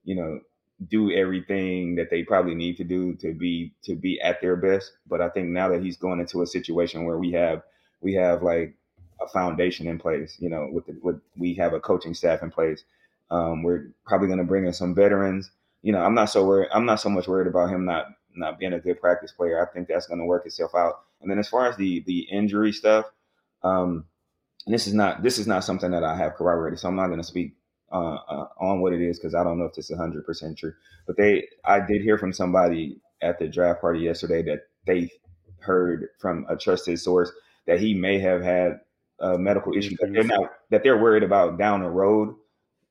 [0.05, 0.41] you know
[0.89, 4.93] do everything that they probably need to do to be to be at their best.
[5.09, 7.63] But I think now that he's going into a situation where we have
[8.01, 8.75] we have like
[9.21, 12.51] a foundation in place, you know, with the, with we have a coaching staff in
[12.51, 12.85] place.
[13.31, 15.51] Um, we're probably going to bring in some veterans.
[15.83, 16.69] You know, I'm not so worried.
[16.73, 19.61] I'm not so much worried about him not not being a good practice player.
[19.61, 21.01] I think that's going to work itself out.
[21.21, 23.07] And then as far as the the injury stuff,
[23.63, 24.05] um,
[24.67, 27.21] this is not this is not something that I have corroborated, so I'm not going
[27.21, 27.55] to speak
[27.93, 30.59] uh, uh, on what it is because I don't know if this is 100 percent
[30.59, 30.73] true.
[31.07, 35.11] But they, I did hear from somebody at the draft party yesterday that they
[35.61, 37.31] heard from a trusted source
[37.67, 38.81] that he may have had
[39.21, 42.35] a medical issue that they're not that they're worried about down the road.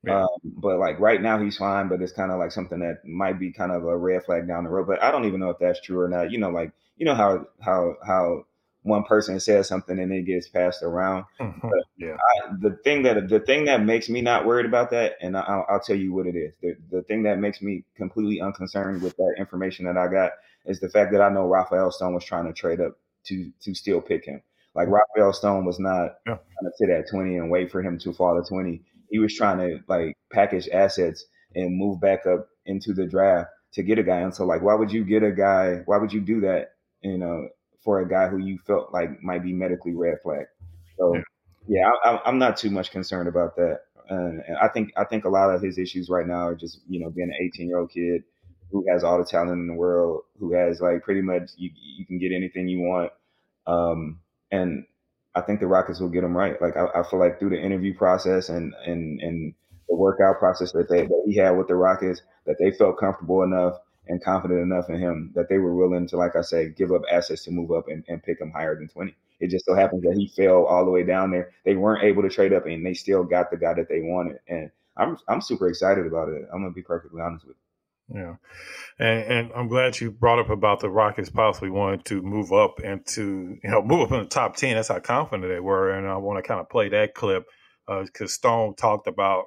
[0.03, 0.23] Yeah.
[0.23, 3.39] Um, but like right now he's fine, but it's kind of like something that might
[3.39, 4.87] be kind of a red flag down the road.
[4.87, 6.31] But I don't even know if that's true or not.
[6.31, 8.45] You know, like you know how how how
[8.83, 11.25] one person says something and it gets passed around.
[11.39, 11.67] Mm-hmm.
[11.67, 12.15] But yeah.
[12.15, 15.65] I, the thing that the thing that makes me not worried about that, and I'll,
[15.69, 16.53] I'll tell you what it is.
[16.61, 20.31] The, the thing that makes me completely unconcerned with that information that I got
[20.65, 23.73] is the fact that I know Rafael Stone was trying to trade up to to
[23.73, 24.41] still pick him.
[24.75, 26.35] Like Rafael Stone was not yeah.
[26.35, 28.81] trying to sit at 20 and wait for him to fall to 20.
[29.09, 33.83] He was trying to like package assets and move back up into the draft to
[33.83, 34.19] get a guy.
[34.19, 35.81] And so like, why would you get a guy?
[35.85, 37.47] Why would you do that you know,
[37.83, 40.45] for a guy who you felt like might be medically red flag.
[40.97, 41.15] So
[41.67, 43.81] yeah, yeah I, am not too much concerned about that.
[44.09, 46.79] And, and, I think I think a lot of his issues right now are just
[46.87, 48.23] you know being an 18 year old kid
[48.71, 52.05] who has all the talent in the world, who has like pretty much you you
[52.05, 53.11] can get anything you want.
[53.67, 54.19] Um,
[54.51, 54.85] and
[55.35, 56.61] I think the Rockets will get him right.
[56.61, 59.53] Like I, I feel like through the interview process and and and
[59.87, 63.43] the workout process that they that he had with the Rockets, that they felt comfortable
[63.43, 63.75] enough
[64.07, 67.03] and confident enough in him that they were willing to, like I said, give up
[67.11, 69.15] assets to move up and, and pick him higher than 20.
[69.39, 71.51] It just so happens that he fell all the way down there.
[71.63, 74.39] They weren't able to trade up and they still got the guy that they wanted.
[74.47, 76.43] And I'm I'm super excited about it.
[76.51, 77.68] I'm gonna be perfectly honest with you.
[78.13, 78.35] Yeah.
[78.97, 82.79] And, and I'm glad you brought up about the Rockets possibly wanting to move up
[82.83, 84.75] and to, you know, move up in the top 10.
[84.75, 85.91] That's how confident they were.
[85.91, 87.45] And I want to kind of play that clip
[87.87, 89.45] because uh, Stone talked about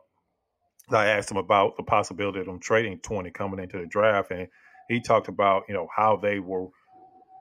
[0.90, 4.48] I asked him about the possibility of them trading 20 coming into the draft, and
[4.88, 6.68] he talked about you know how they were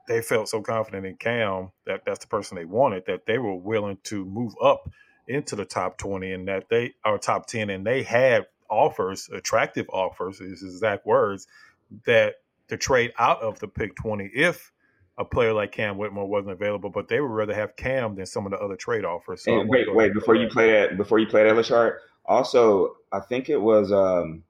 [0.08, 3.54] they felt so confident in Cam that that's the person they wanted that they were
[3.54, 4.90] willing to move up
[5.28, 9.86] into the top 20 and that they are top 10 and they had offers attractive
[9.90, 11.46] offers is exact words
[12.06, 12.36] that
[12.68, 14.72] to trade out of the pick 20 if
[15.18, 18.46] a player like Cam Whitmore wasn't available, but they would rather have Cam than some
[18.46, 19.44] of the other trade offers.
[19.44, 23.50] So wait, wait, before you play that, before you play that, Lachard, also, I think
[23.50, 24.42] it was um,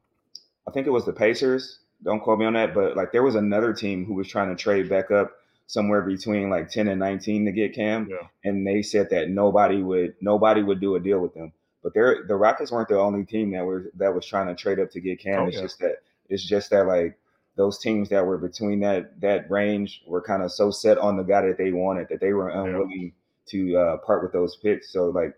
[0.66, 1.80] I think it was the Pacers.
[2.04, 4.60] Don't quote me on that, but like there was another team who was trying to
[4.60, 5.32] trade back up
[5.66, 8.26] somewhere between like 10 and 19 to get Cam, yeah.
[8.44, 11.52] and they said that nobody would nobody would do a deal with them.
[11.82, 14.78] But they're the Rockets weren't the only team that were that was trying to trade
[14.78, 15.42] up to get Cam.
[15.42, 15.62] Oh, it's yeah.
[15.62, 15.96] just that
[16.28, 17.18] it's just that like
[17.56, 21.22] those teams that were between that that range were kind of so set on the
[21.22, 23.50] guy that they wanted that they were unwilling yeah.
[23.50, 24.92] to uh, part with those picks.
[24.92, 25.34] So like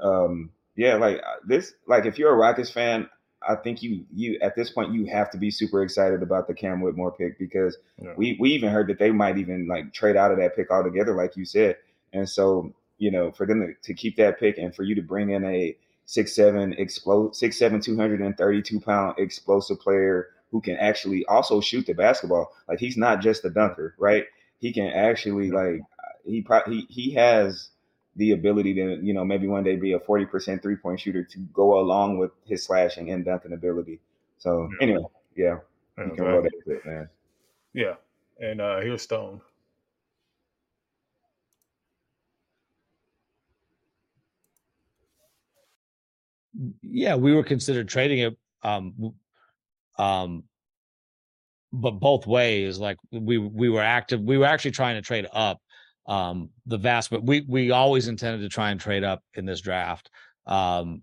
[0.00, 3.08] um yeah, like uh, this, like if you're a Rockets fan,
[3.46, 6.54] I think you you at this point you have to be super excited about the
[6.54, 8.14] Cam Whitmore pick because yeah.
[8.16, 11.14] we we even heard that they might even like trade out of that pick altogether,
[11.14, 11.76] like you said.
[12.12, 12.72] And so
[13.04, 15.44] you know, for them to, to keep that pick and for you to bring in
[15.44, 20.62] a six seven explode six seven two hundred and thirty two pound explosive player who
[20.62, 22.54] can actually also shoot the basketball.
[22.66, 24.24] Like he's not just a dunker, right?
[24.58, 25.82] He can actually like
[26.24, 27.68] he he he has
[28.16, 31.38] the ability to, you know, maybe one day be a 40% three point shooter to
[31.52, 34.00] go along with his slashing and dunking ability.
[34.38, 34.82] So, yeah.
[34.82, 35.04] anyway,
[35.36, 35.56] yeah,
[35.98, 37.08] you can roll that man.
[37.74, 37.96] Yeah.
[38.40, 39.42] And uh, here's Stone.
[46.82, 48.36] Yeah, we were considered trading it.
[48.62, 49.14] Um,
[49.98, 50.44] um,
[51.72, 54.20] but both ways, like we we were active.
[54.20, 55.60] We were actually trying to trade up
[56.06, 59.60] um, the vast, but we we always intended to try and trade up in this
[59.60, 60.10] draft.
[60.46, 61.02] Um,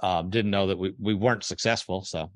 [0.00, 2.30] um, didn't know that we we weren't successful, so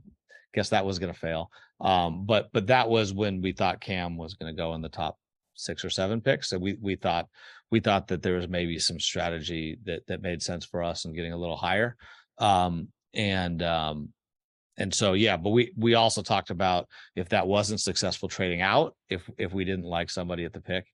[0.55, 1.51] guess that was going to fail.
[1.81, 4.89] Um, but but that was when we thought Cam was going to go in the
[4.89, 5.19] top
[5.55, 6.49] six or seven picks.
[6.49, 7.29] So we we thought
[7.71, 11.15] we thought that there was maybe some strategy that that made sense for us in
[11.15, 11.97] getting a little higher.
[12.39, 14.11] Um, and um,
[14.79, 18.95] and so yeah but we we also talked about if that wasn't successful trading out
[19.09, 20.85] if if we didn't like somebody at the pick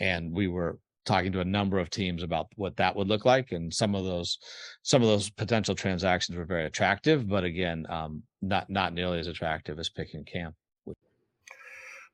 [0.00, 3.52] and we were talking to a number of teams about what that would look like
[3.52, 4.38] and some of those
[4.82, 9.26] some of those potential transactions were very attractive but again um not not nearly as
[9.26, 10.54] attractive as picking cam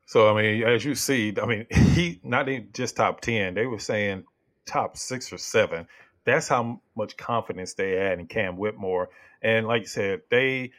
[0.06, 3.66] so i mean as you see i mean he not even just top 10 they
[3.66, 4.22] were saying
[4.66, 5.86] top six or seven
[6.24, 9.08] that's how much confidence they had in cam whitmore
[9.42, 10.70] and like you said they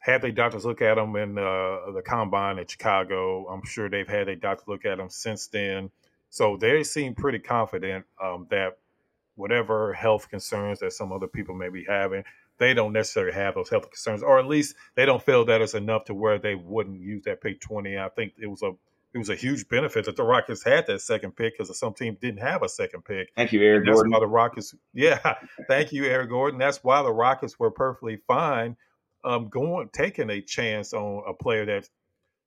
[0.00, 3.46] had their doctors look at them in uh, the combine at Chicago.
[3.48, 5.90] I'm sure they've had their doctors look at them since then.
[6.30, 8.78] So they seem pretty confident um, that
[9.36, 12.24] whatever health concerns that some other people may be having,
[12.58, 15.74] they don't necessarily have those health concerns, or at least they don't feel that it's
[15.74, 17.98] enough to where they wouldn't use that pick 20.
[17.98, 18.72] I think it was a
[19.12, 22.18] it was a huge benefit that the Rockets had that second pick because some teams
[22.20, 23.30] didn't have a second pick.
[23.36, 24.12] Thank you, Eric Gordon.
[24.12, 25.34] Why the Rockets, yeah,
[25.68, 26.58] thank you, Eric Gordon.
[26.58, 28.76] That's why the Rockets were perfectly fine
[29.24, 31.88] um, going taking a chance on a player that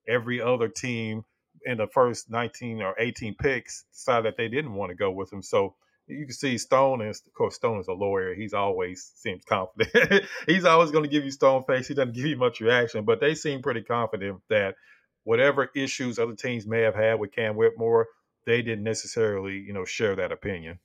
[0.08, 1.24] every other team
[1.66, 5.32] in the first 19 or 18 picks decided that they didn't want to go with
[5.32, 5.42] him.
[5.42, 5.76] So
[6.08, 8.34] you can see Stone is, of course, Stone is a lawyer.
[8.34, 10.26] He's always seems confident.
[10.48, 11.88] He's always going to give you stone face.
[11.88, 14.76] He doesn't give you much reaction, but they seem pretty confident that
[15.24, 18.08] whatever issues other teams may have had with Cam Whitmore,
[18.46, 20.80] they didn't necessarily, you know, share that opinion.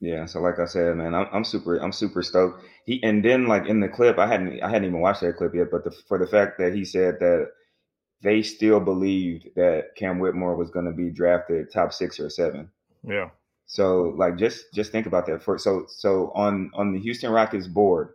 [0.00, 2.62] Yeah, so like I said, man, I'm, I'm super, I'm super stoked.
[2.84, 5.54] He and then like in the clip, I hadn't, I hadn't even watched that clip
[5.54, 7.48] yet, but the, for the fact that he said that
[8.22, 12.70] they still believed that Cam Whitmore was going to be drafted top six or seven.
[13.06, 13.30] Yeah.
[13.66, 15.42] So like just just think about that.
[15.42, 18.10] For so so on on the Houston Rockets board,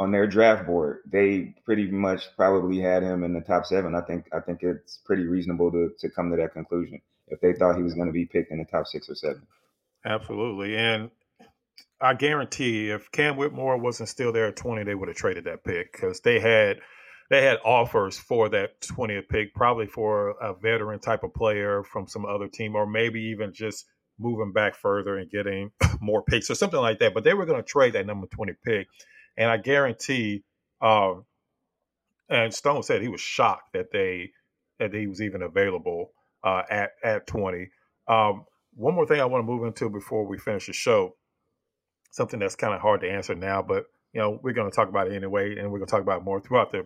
[0.00, 3.94] on their draft board, they pretty much probably had him in the top seven.
[3.94, 7.52] I think I think it's pretty reasonable to to come to that conclusion if they
[7.52, 9.42] thought he was going to be picked in the top six or seven.
[10.04, 10.76] Absolutely.
[10.76, 11.10] And
[12.00, 15.64] I guarantee if Cam Whitmore wasn't still there at 20, they would have traded that
[15.64, 16.78] pick because they had
[17.30, 22.06] they had offers for that 20th pick, probably for a veteran type of player from
[22.06, 23.84] some other team, or maybe even just
[24.18, 25.70] moving back further and getting
[26.00, 27.14] more picks or something like that.
[27.14, 28.88] But they were going to trade that number 20 pick.
[29.38, 30.44] And I guarantee
[30.82, 31.24] um,
[32.28, 34.32] and Stone said he was shocked that they
[34.78, 36.12] that he was even available
[36.44, 37.68] uh, at at 20.
[38.08, 41.16] Um, one more thing I want to move into before we finish the show,
[42.12, 44.88] something that's kind of hard to answer now, but you know we're going to talk
[44.88, 46.84] about it anyway, and we're going to talk about more throughout the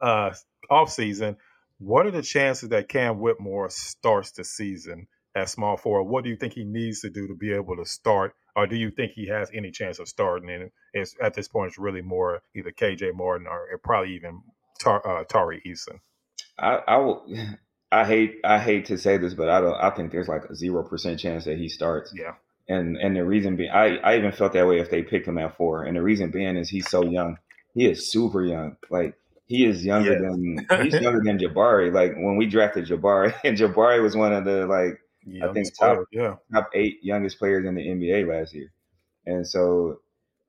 [0.00, 0.34] uh,
[0.70, 1.36] off season.
[1.78, 6.04] What are the chances that Cam Whitmore starts the season at small forward?
[6.10, 8.76] What do you think he needs to do to be able to start, or do
[8.76, 10.50] you think he has any chance of starting?
[10.50, 14.42] And it's, at this point, it's really more either KJ Martin or probably even
[14.80, 15.98] Tar, uh, Tari Eason.
[16.58, 17.26] I, I will.
[17.90, 19.74] I hate I hate to say this, but I don't.
[19.74, 22.12] I think there's like a zero percent chance that he starts.
[22.14, 22.34] Yeah.
[22.68, 25.38] And and the reason being, I I even felt that way if they picked him
[25.38, 25.84] at four.
[25.84, 27.38] And the reason being is he's so young.
[27.74, 28.76] He is super young.
[28.90, 29.14] Like
[29.46, 30.22] he is younger yes.
[30.22, 31.92] than he's younger than Jabari.
[31.92, 34.98] Like when we drafted Jabari, and Jabari was one of the like
[35.42, 36.34] I think top player, yeah.
[36.52, 38.72] top eight youngest players in the NBA last year.
[39.26, 40.00] And so,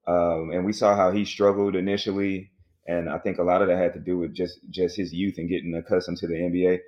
[0.07, 2.51] um, and we saw how he struggled initially
[2.87, 5.37] and I think a lot of that had to do with just just his youth
[5.37, 6.79] and getting accustomed to the NBA.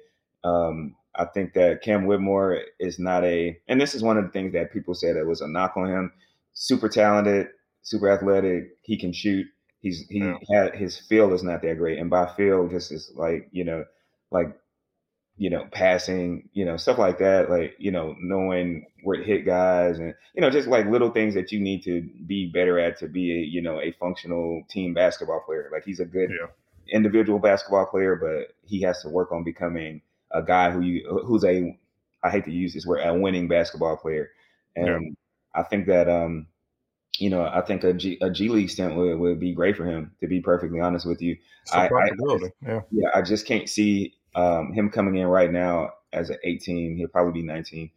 [0.43, 4.29] Um, I think that Cam Whitmore is not a, and this is one of the
[4.29, 6.11] things that people said that was a knock on him.
[6.53, 7.47] Super talented,
[7.81, 8.69] super athletic.
[8.83, 9.47] He can shoot.
[9.79, 10.37] He's he yeah.
[10.51, 13.83] had his feel is not that great, and by feel just is like you know,
[14.31, 14.55] like
[15.39, 19.45] you know, passing, you know, stuff like that, like, you know, knowing where to hit
[19.45, 22.97] guys and, you know, just like little things that you need to be better at
[22.97, 25.69] to be a, you know, a functional team basketball player.
[25.71, 26.47] Like he's a good yeah.
[26.91, 31.43] individual basketball player, but he has to work on becoming a guy who you, who's
[31.43, 31.77] a,
[32.23, 34.31] I hate to use this word, a winning basketball player.
[34.75, 34.87] And
[35.55, 35.61] yeah.
[35.61, 36.47] I think that, um,
[37.19, 39.85] you know, I think a G, a G League stint would, would be great for
[39.85, 41.37] him, to be perfectly honest with you.
[41.71, 42.09] I, I,
[42.65, 42.81] yeah.
[42.91, 47.07] yeah, I just can't see um, him coming in right now as an 18, he'll
[47.07, 47.89] probably be 19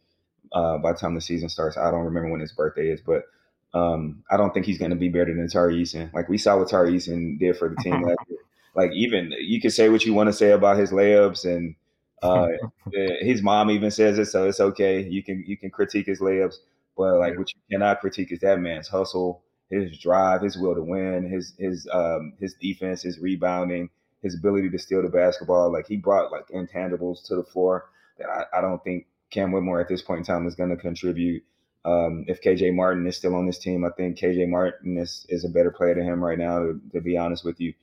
[0.51, 1.77] uh, by the time the season starts.
[1.77, 3.25] I don't remember when his birthday is, but
[3.73, 6.11] um, I don't think he's going to be better than Tari Eason.
[6.13, 8.39] Like we saw what Tari Eason did for the team last year.
[8.75, 11.75] Like even you can say what you want to say about his layups, and
[12.23, 12.47] uh,
[13.21, 15.01] his mom even says it, so it's okay.
[15.03, 16.55] You can you can critique his layups,
[16.97, 20.81] but like what you cannot critique is that man's hustle, his drive, his will to
[20.81, 23.89] win, his his um, his defense, his rebounding
[24.21, 25.71] his ability to steal the basketball.
[25.71, 29.81] Like he brought like intangibles to the floor that I, I don't think Cam Whitmore
[29.81, 31.43] at this point in time is going to contribute.
[31.83, 35.43] Um, if KJ Martin is still on this team, I think KJ Martin is, is
[35.45, 37.73] a better player than him right now, to, to be honest with you.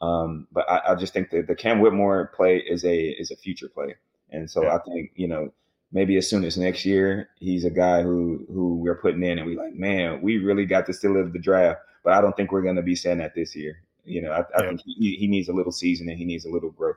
[0.00, 3.36] Um, but I, I, just think that the Cam Whitmore play is a is a
[3.36, 3.96] future play,
[4.30, 4.76] and so yeah.
[4.76, 5.52] I think you know
[5.90, 9.46] maybe as soon as next year he's a guy who who we're putting in, and
[9.48, 11.80] we like, man, we really got to still live the draft.
[12.04, 13.82] But I don't think we're going to be saying that this year.
[14.08, 14.68] You know, I, I yeah.
[14.68, 16.16] think he, he needs a little seasoning.
[16.16, 16.96] He needs a little growth.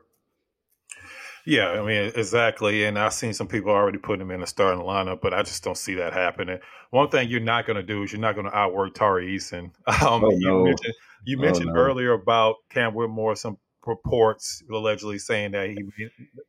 [1.46, 2.84] Yeah, I mean, exactly.
[2.86, 5.64] And I've seen some people already put him in the starting lineup, but I just
[5.64, 6.60] don't see that happening.
[6.92, 9.72] One thing you're not going to do is you're not going to outwork Tari Eason.
[9.88, 10.64] Um, oh, you no.
[10.64, 10.94] mentioned,
[11.26, 11.80] you oh, mentioned oh, no.
[11.80, 15.84] earlier about Cam Whitmore, some reports allegedly saying that he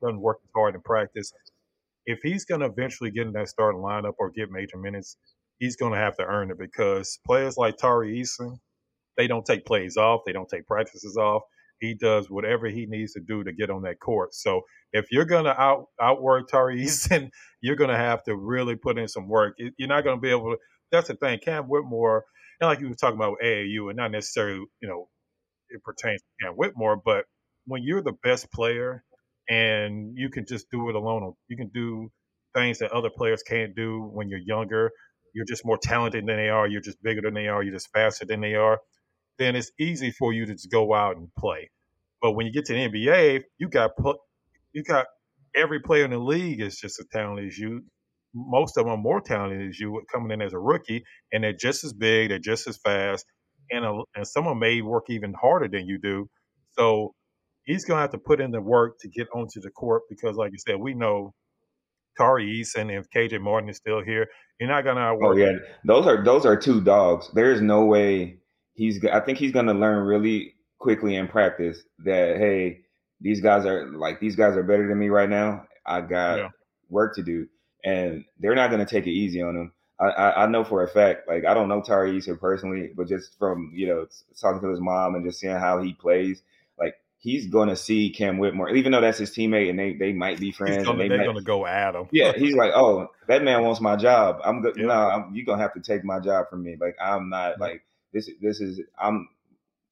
[0.01, 1.33] doesn't work as hard in practice.
[2.05, 5.17] If he's going to eventually get in that starting lineup or get major minutes,
[5.59, 8.59] he's going to have to earn it because players like Tari Eason–
[9.17, 10.23] they don't take plays off.
[10.27, 11.43] They don't take practices off.
[11.81, 14.35] He does whatever he needs to do to get on that court.
[14.35, 18.77] So if you're going to out outwork Tari Eason, you're going to have to really
[18.77, 19.57] put in some work.
[19.59, 20.59] You're not going to be able to.
[20.93, 21.41] That's the thing.
[21.45, 22.25] Cam Whitmore,
[22.61, 25.09] and like you were talking about AAU, and not necessarily, you know,
[25.71, 27.25] it pertains to Cam Whitmore, but
[27.67, 29.03] when you're the best player
[29.49, 32.11] and you can just do it alone, you can do
[32.55, 34.91] things that other players can't do when you're younger.
[35.35, 36.69] You're just more talented than they are.
[36.69, 37.63] You're just bigger than they are.
[37.63, 38.79] You're just faster than they are
[39.39, 41.71] then it's easy for you to just go out and play.
[42.21, 44.17] But when you get to the NBA, you got put,
[44.73, 45.07] you got
[45.55, 47.85] every player in the league is just as talented as you.
[48.35, 51.53] Most of them are more talented as you coming in as a rookie, and they're
[51.53, 53.27] just as big, they're just as fast,
[53.71, 56.29] and a, and some of them may work even harder than you do.
[56.79, 57.15] So
[57.65, 60.37] he's going to have to put in the work to get onto the court because,
[60.37, 61.35] like you said, we know
[62.17, 64.29] Tari Eason, and KJ Martin is still here,
[64.61, 65.17] you're not going to.
[65.27, 65.53] Oh yeah,
[65.85, 67.31] those are those are two dogs.
[67.35, 68.39] There is no way
[68.75, 72.81] he's I think he's going to learn really quickly in practice that hey,
[73.21, 75.67] these guys are like these guys are better than me right now.
[75.87, 76.49] I got yeah.
[76.89, 77.49] work to do,
[77.85, 79.73] and they're not going to take it easy on him.
[80.01, 83.09] I, I, I, know for a fact, like I don't know Tari Eason personally, but
[83.09, 84.07] just from you know
[84.41, 86.43] talking to his mom and just seeing how he plays,
[86.79, 90.13] like he's going to see Cam Whitmore, even though that's his teammate and they they
[90.13, 90.85] might be friends.
[90.85, 92.09] Gonna, they are going to go at him.
[92.11, 94.41] Yeah, he's like, oh, that man wants my job.
[94.45, 94.77] I'm good.
[94.77, 94.87] Yeah.
[94.87, 96.77] No, you're gonna have to take my job from me.
[96.81, 99.29] Like I'm not like this this is I'm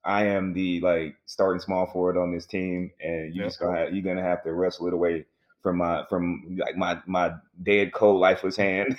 [0.05, 3.49] I am the like starting small forward on this team, and you yeah.
[3.49, 5.27] just gonna have, you're gonna have to wrestle it away
[5.63, 8.99] from my from like my my dead cold lifeless hand.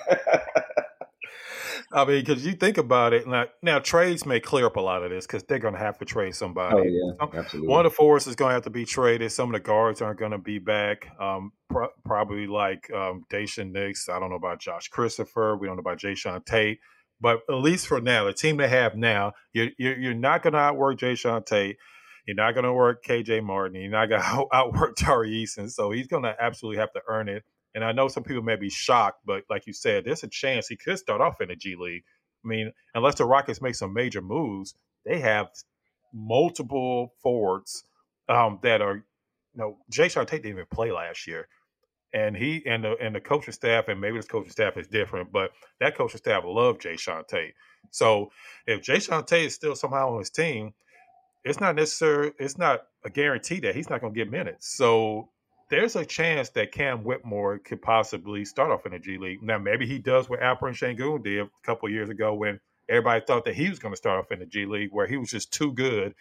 [1.93, 5.03] I mean, because you think about it now, now trades may clear up a lot
[5.03, 6.75] of this because they're going to have to trade somebody.
[6.77, 7.67] Oh yeah, absolutely.
[7.67, 9.29] One of the forwards is going to have to be traded.
[9.31, 11.09] Some of the guards aren't going to be back.
[11.19, 14.07] Um, pro- probably like um, Daishen Nix.
[14.07, 15.57] I don't know about Josh Christopher.
[15.57, 16.79] We don't know about Jae'Sean Tate.
[17.21, 20.53] But at least for now, the team they have now, you're, you're, you're not going
[20.53, 21.77] to outwork Jae'Sean Tate.
[22.25, 23.79] You're not going to work KJ Martin.
[23.79, 25.69] You're not going to outwork Tari Eason.
[25.69, 27.43] So he's going to absolutely have to earn it.
[27.73, 30.67] And I know some people may be shocked, but like you said, there's a chance
[30.67, 32.03] he could start off in the G League.
[32.43, 35.47] I mean, unless the Rockets make some major moves, they have
[36.13, 37.85] multiple forwards
[38.27, 39.03] um, that are, you
[39.55, 41.47] know, Jae'Sean Tate didn't even play last year.
[42.13, 45.31] And he and the and the coaching staff, and maybe this coaching staff is different,
[45.31, 47.53] but that coaching staff loved Jae'Sean Tate.
[47.89, 48.31] So
[48.67, 50.73] if Jae'Sean Tate is still somehow on his team,
[51.45, 52.33] it's not necessary.
[52.37, 54.67] It's not a guarantee that he's not going to get minutes.
[54.67, 55.29] So
[55.69, 59.41] there's a chance that Cam Whitmore could possibly start off in the G League.
[59.41, 62.59] Now, maybe he does what Alperen Sengun did a couple years ago when
[62.89, 65.15] everybody thought that he was going to start off in the G League, where he
[65.15, 66.13] was just too good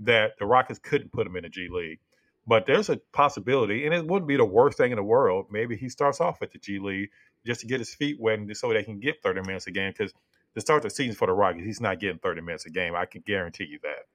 [0.00, 2.00] that the Rockets couldn't put him in the G League.
[2.48, 5.48] But there's a possibility, and it wouldn't be the worst thing in the world.
[5.50, 7.10] Maybe he starts off at the G League
[7.46, 9.92] just to get his feet wet so they can get 30 minutes a game.
[9.96, 10.14] Because
[10.54, 12.94] to start the season for the Rockets, he's not getting 30 minutes a game.
[12.96, 14.06] I can guarantee you that.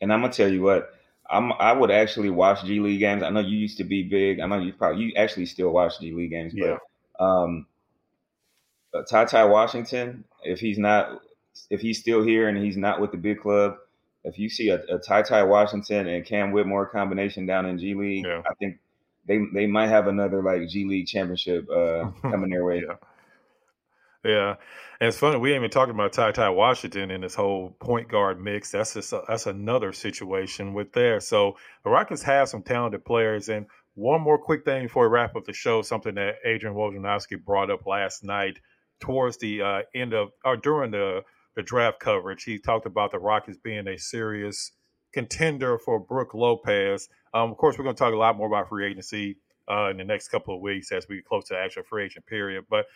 [0.00, 0.90] And I'm gonna tell you what,
[1.28, 3.22] I'm I would actually watch G League games.
[3.22, 4.40] I know you used to be big.
[4.40, 6.78] I know you probably you actually still watch G League games, Yeah.
[7.18, 7.66] but um
[8.94, 11.20] uh, Ty Ty Washington, if he's not
[11.68, 13.76] if he's still here and he's not with the big club,
[14.24, 17.94] if you see a, a Ty Ty Washington and Cam Whitmore combination down in G
[17.94, 18.42] League, Yeah.
[18.48, 18.78] I think
[19.26, 22.82] they they might have another like G League championship uh coming their way.
[22.86, 22.96] Yeah.
[24.24, 24.54] Yeah,
[25.00, 28.08] and it's funny we ain't even talking about Ty Ty Washington in this whole point
[28.08, 28.70] guard mix.
[28.70, 31.18] That's just a, that's another situation with there.
[31.18, 33.48] So the Rockets have some talented players.
[33.48, 37.44] And one more quick thing before we wrap up the show, something that Adrian Wojnarowski
[37.44, 38.60] brought up last night
[39.00, 41.22] towards the uh, end of or during the
[41.54, 42.44] the draft coverage.
[42.44, 44.72] He talked about the Rockets being a serious
[45.12, 47.08] contender for Brook Lopez.
[47.34, 49.36] Um, of course, we're going to talk a lot more about free agency
[49.70, 52.04] uh, in the next couple of weeks as we get close to the actual free
[52.04, 52.64] agent period.
[52.68, 52.86] But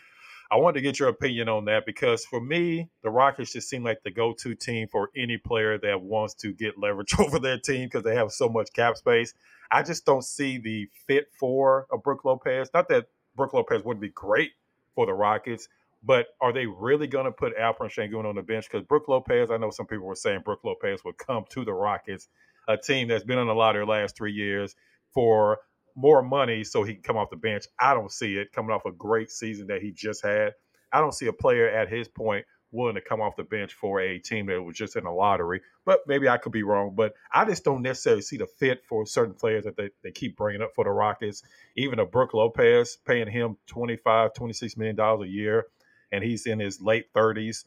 [0.51, 3.83] I wanted to get your opinion on that because for me, the Rockets just seem
[3.83, 7.87] like the go-to team for any player that wants to get leverage over their team
[7.87, 9.35] because they have so much cap space.
[9.71, 12.71] I just don't see the fit for a Brook Lopez.
[12.73, 14.53] Not that Brook Lopez wouldn't be great
[14.95, 15.69] for the Rockets,
[16.07, 18.69] but are they really going to put Alperen Sengun on the bench?
[18.71, 21.75] Because Brook Lopez, I know some people were saying Brook Lopez would come to the
[21.75, 22.29] Rockets,
[22.69, 24.77] a team that's been on the lottery last three years
[25.13, 25.59] for
[25.97, 27.65] more money so he can come off the bench.
[27.81, 30.55] I don't see it coming off a great season that he just had.
[30.93, 34.01] I don't see a player at his point willing to come off the bench for
[34.01, 35.63] a team that was just in the lottery.
[35.85, 36.95] But maybe I could be wrong.
[36.95, 40.37] But I just don't necessarily see the fit for certain players that they, they keep
[40.37, 41.43] bringing up for the Rockets.
[41.77, 44.01] Even a Brook Lopez, paying him $25,
[44.37, 45.67] $26 million a year,
[46.13, 47.65] and he's in his late 30s.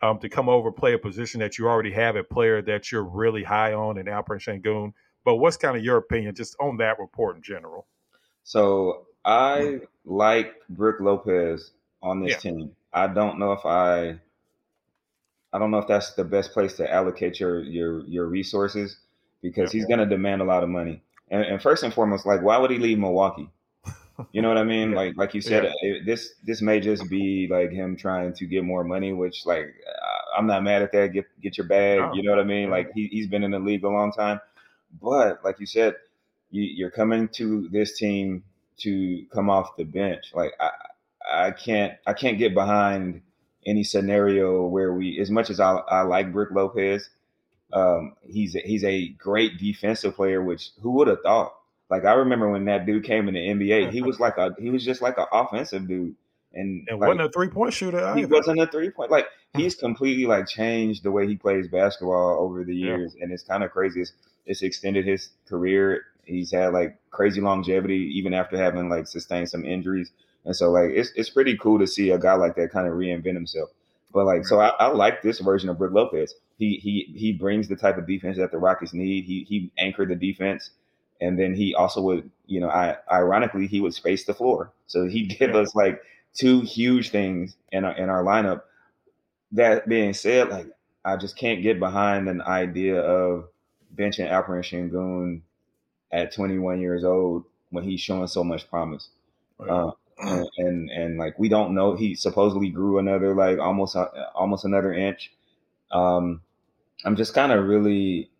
[0.00, 3.04] Um, to come over play a position that you already have a player that you're
[3.04, 4.92] really high on in Alperen Sengun.
[5.24, 7.86] But what's kind of your opinion just on that report in general?
[8.42, 11.70] So I like Brook Lopez
[12.02, 12.38] on this Yeah.
[12.38, 12.74] team.
[12.92, 14.18] I don't know if I
[15.52, 18.96] I don't know if that's the best place to allocate your your your resources
[19.42, 19.72] because Yeah.
[19.72, 21.02] he's going to demand a lot of money.
[21.30, 23.50] And, and first and foremost, like why would he leave Milwaukee?
[24.32, 24.90] You know what I mean?
[24.90, 24.96] Yeah.
[24.96, 25.72] Like like you said, Yeah.
[25.82, 29.74] it, this this may just be like him trying to get more money, which like
[30.36, 31.12] I'm not mad at that.
[31.12, 31.98] Get get your bag.
[31.98, 32.14] No.
[32.14, 32.70] You know what I mean?
[32.70, 34.40] Like he he's been in the league a long time,
[35.00, 35.96] but like you said,
[36.50, 38.44] you, you're coming to this team
[38.78, 40.32] to come off the bench.
[40.34, 40.70] Like I,
[41.30, 43.22] I can't, I can't get behind
[43.66, 47.08] any scenario where we, as much as I, I like Brook Lopez,
[47.72, 50.42] um, he's a, he's a great defensive player.
[50.42, 51.54] Which who would have thought?
[51.92, 54.70] Like I remember when that dude came in the NBA, he was like a, he
[54.70, 56.14] was just like an offensive dude,
[56.54, 59.10] and, And like, wasn't a three point shooter he wasn't a three point.
[59.10, 62.96] Like he's completely like changed the way he plays basketball over the Yeah.
[62.96, 64.00] years, and it's kind of crazy.
[64.00, 64.12] It's,
[64.46, 66.04] it's extended his career.
[66.24, 70.10] He's had like crazy longevity, even after having like sustained some injuries.
[70.46, 72.94] And so like it's it's pretty cool to see a guy like that kind of
[72.94, 73.68] reinvent himself.
[74.14, 76.34] But like so I, I like this version of Brook Lopez.
[76.56, 79.24] He he he brings the type of defense that the Rockets need.
[79.24, 80.70] He he anchored the defense.
[81.22, 84.72] And then he also would, you know, I ironically he would space the floor.
[84.88, 85.60] So he'd give Yeah.
[85.62, 86.02] us like
[86.34, 88.62] two huge things in our in our lineup.
[89.52, 90.68] That being said, like
[91.04, 93.48] I just can't get behind an idea of
[93.96, 95.42] benching Alperen Sengun
[96.12, 99.10] at 21 years old when he's showing so much promise.
[99.68, 104.08] Uh, and, and and like we don't know, he supposedly grew another like almost uh,
[104.34, 105.32] almost another inch.
[105.92, 106.42] Um,
[107.04, 108.30] I'm just kind of really,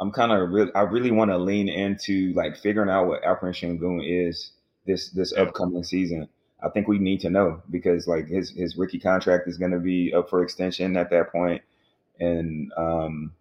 [0.00, 3.52] I'm kind of really, I really want to lean into like figuring out what Alperen
[3.52, 4.52] Sengun is
[4.86, 6.28] this this upcoming season.
[6.62, 9.78] I think we need to know because like his his rookie contract is going to
[9.78, 11.62] be up for extension at that point,
[12.18, 13.32] and um,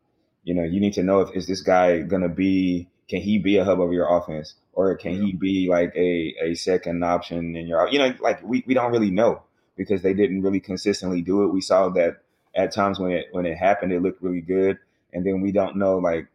[0.43, 3.39] you know you need to know if is this guy going to be can he
[3.39, 5.25] be a hub of your offense or can yeah.
[5.25, 8.91] he be like a a second option in your you know like we we don't
[8.91, 9.41] really know
[9.77, 11.53] because they didn't really consistently do it.
[11.53, 12.17] We saw that
[12.55, 14.77] at times when it when it happened, it looked really good,
[15.13, 16.27] and then we don't know like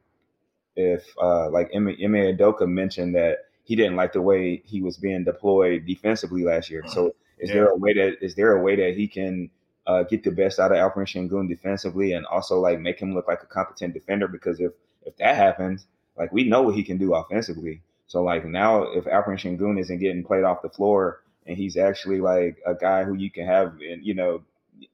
[0.77, 5.25] if uh like Ime Udoka mentioned that he didn't like the way he was being
[5.25, 6.83] deployed defensively last year.
[6.87, 7.55] So is yeah.
[7.55, 9.51] there a way that is there a way that he can
[9.87, 13.27] uh, get the best out of Alperen Sengun defensively and also like make him look
[13.29, 14.29] like a competent defender?
[14.29, 14.73] Because if
[15.05, 17.83] if that happens, like we know what he can do offensively.
[18.07, 22.21] So like now if Alperen Sengun isn't getting played off the floor and he's actually
[22.21, 24.43] like a guy who you can have in, you know,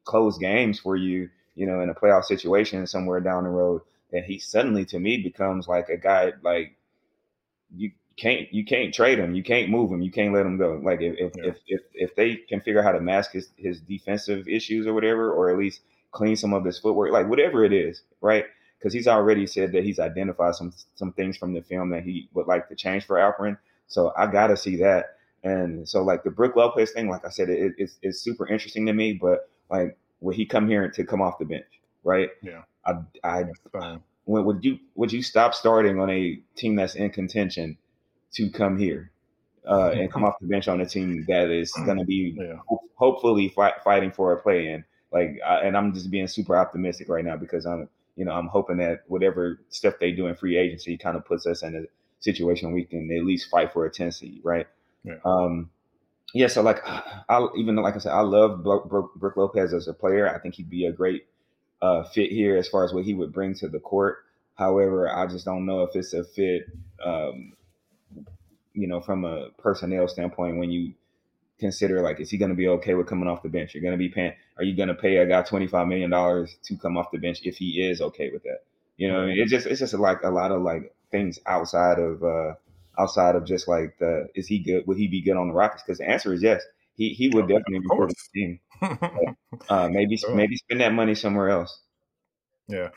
[0.04, 4.24] close games for you, you know, in a playoff situation somewhere down the road, then
[4.24, 6.76] he suddenly to me becomes like a guy like
[7.74, 10.80] you can't you can't trade him, you can't move him, you can't let him go.
[10.82, 11.44] Like if if yeah.
[11.44, 14.92] if, if, if they can figure out how to mask his, his defensive issues or
[14.92, 15.80] whatever, or at least
[16.10, 18.44] clean some of his footwork, like whatever it is, right?
[18.78, 22.28] Because he's already said that he's identified some some things from the film that he
[22.34, 23.56] would like to change for Alperen.
[23.86, 25.16] So I gotta see that.
[25.44, 28.86] And so like the Brook Lopez thing, like I said, it, it's it's super interesting
[28.86, 29.12] to me.
[29.12, 32.30] But like, would he come here to come off the bench, right?
[32.42, 32.62] Yeah.
[32.88, 33.44] I I
[34.24, 37.78] when, would you would you stop starting on a team that's in contention
[38.34, 39.10] to come here
[39.68, 42.56] uh, and come off the bench on a team that is going to be yeah.
[42.66, 44.84] ho- hopefully fight, fighting for a play in?
[45.10, 48.48] Like, I, and I'm just being super optimistic right now because I'm you know I'm
[48.48, 51.82] hoping that whatever stuff they do in free agency kind of puts us in a
[52.20, 54.66] situation we can at least fight for a 10 seed, right?
[55.04, 55.14] Yeah.
[55.24, 55.70] Um,
[56.34, 56.80] yeah, so like
[57.28, 60.28] I even like I said, I love Brook Lopez as a player.
[60.28, 61.26] I think he'd be a great
[61.80, 64.24] uh, fit here as far as what he would bring to the court.
[64.54, 66.66] However, I just don't know if it's a fit,
[67.04, 67.52] um,
[68.74, 70.94] you know, from a personnel standpoint when you
[71.60, 73.74] consider like, is he going to be okay with coming off the bench?
[73.74, 74.34] You're going to be paying.
[74.56, 77.18] Are you going to pay a guy twenty five million dollars to come off the
[77.18, 78.64] bench if he is okay with that?
[78.96, 82.22] You know, it's just it's just like a lot of like things outside of.
[82.22, 82.54] Uh,
[82.98, 84.86] outside of just like the is he good?
[84.86, 85.82] Would he be good on the Rockets?
[85.86, 86.62] Because the answer is yes.
[86.96, 88.60] He he would definitely be good on the team.
[89.68, 90.34] Uh, maybe sure.
[90.34, 91.80] maybe spend that money somewhere else.
[92.68, 92.90] Yeah,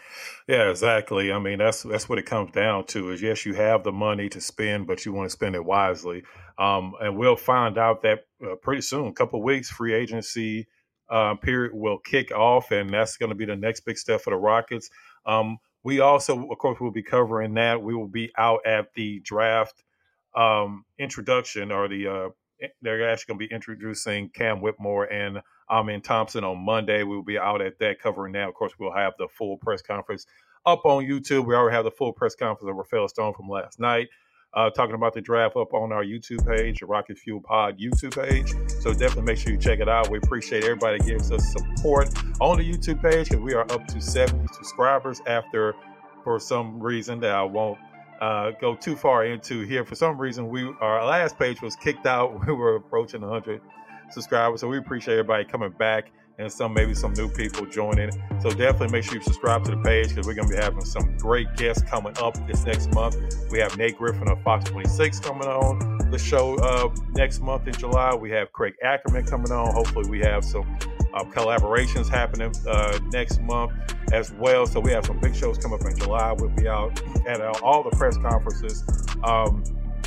[0.50, 1.32] yeah, exactly.
[1.32, 3.12] I mean, that's that's what it comes down to.
[3.12, 6.24] Is yes, you have the money to spend, but you want to spend it wisely.
[6.58, 10.68] Um, and we'll find out that uh, pretty soon, a couple weeks, free agency
[11.10, 14.32] uh, period will kick off, and that's going to be the next big step for
[14.32, 14.90] the Rockets.
[15.26, 17.82] Um, we also, of course, will be covering that.
[17.82, 19.84] We will be out at the draft
[20.36, 22.30] um, introduction or the uh,
[22.82, 25.42] they're actually going to be introducing Cam Whitmore and
[25.72, 27.04] Amen Thompson on Monday.
[27.04, 28.50] We will be out at that covering that.
[28.50, 30.28] Of course, we'll have the full press conference
[30.66, 31.46] up on YouTube.
[31.46, 34.10] We already have the full press conference of Rafael Stone from last night.
[34.54, 38.14] Uh, talking about the draft up on our YouTube page, the Rocket Fuel Pod YouTube
[38.22, 38.54] page.
[38.82, 40.10] So definitely make sure you check it out.
[40.10, 42.10] We appreciate everybody that gives us support
[42.42, 45.74] on the YouTube page because we are up to 70 subscribers after,
[46.26, 47.80] for some reason that I won't
[48.20, 49.86] uh, go too far into here.
[49.86, 52.46] For some reason, we our last page was kicked out.
[52.46, 53.62] We were approaching 100
[54.14, 58.12] subscribers, so we appreciate everybody coming back and some maybe some new people joining.
[58.42, 61.16] So definitely make sure you subscribe to the page because we're gonna be having some
[61.18, 63.16] great guests coming up this next month.
[63.52, 67.74] We have Nate Griffin of Fox 26 coming on the show uh, next month in
[67.74, 68.14] July.
[68.16, 69.74] We have Craig Ackerman coming on.
[69.74, 70.78] Hopefully, we have some
[71.14, 73.72] uh, collaborations happening uh, next month
[74.12, 74.66] as well.
[74.66, 76.34] So we have some big shows coming up in July.
[76.34, 78.84] We'll be out at all the press conferences
[79.24, 79.64] um,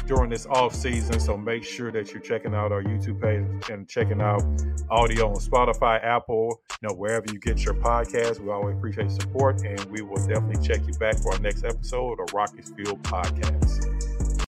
[0.07, 1.19] during this off season.
[1.21, 4.43] So make sure that you're checking out our YouTube page and checking out
[4.91, 8.41] audio on Spotify, Apple, you know, wherever you get your podcast.
[8.41, 11.65] We always appreciate your support, and we will definitely check you back for our next
[11.65, 13.94] episode of Rockets Fuel Podcast.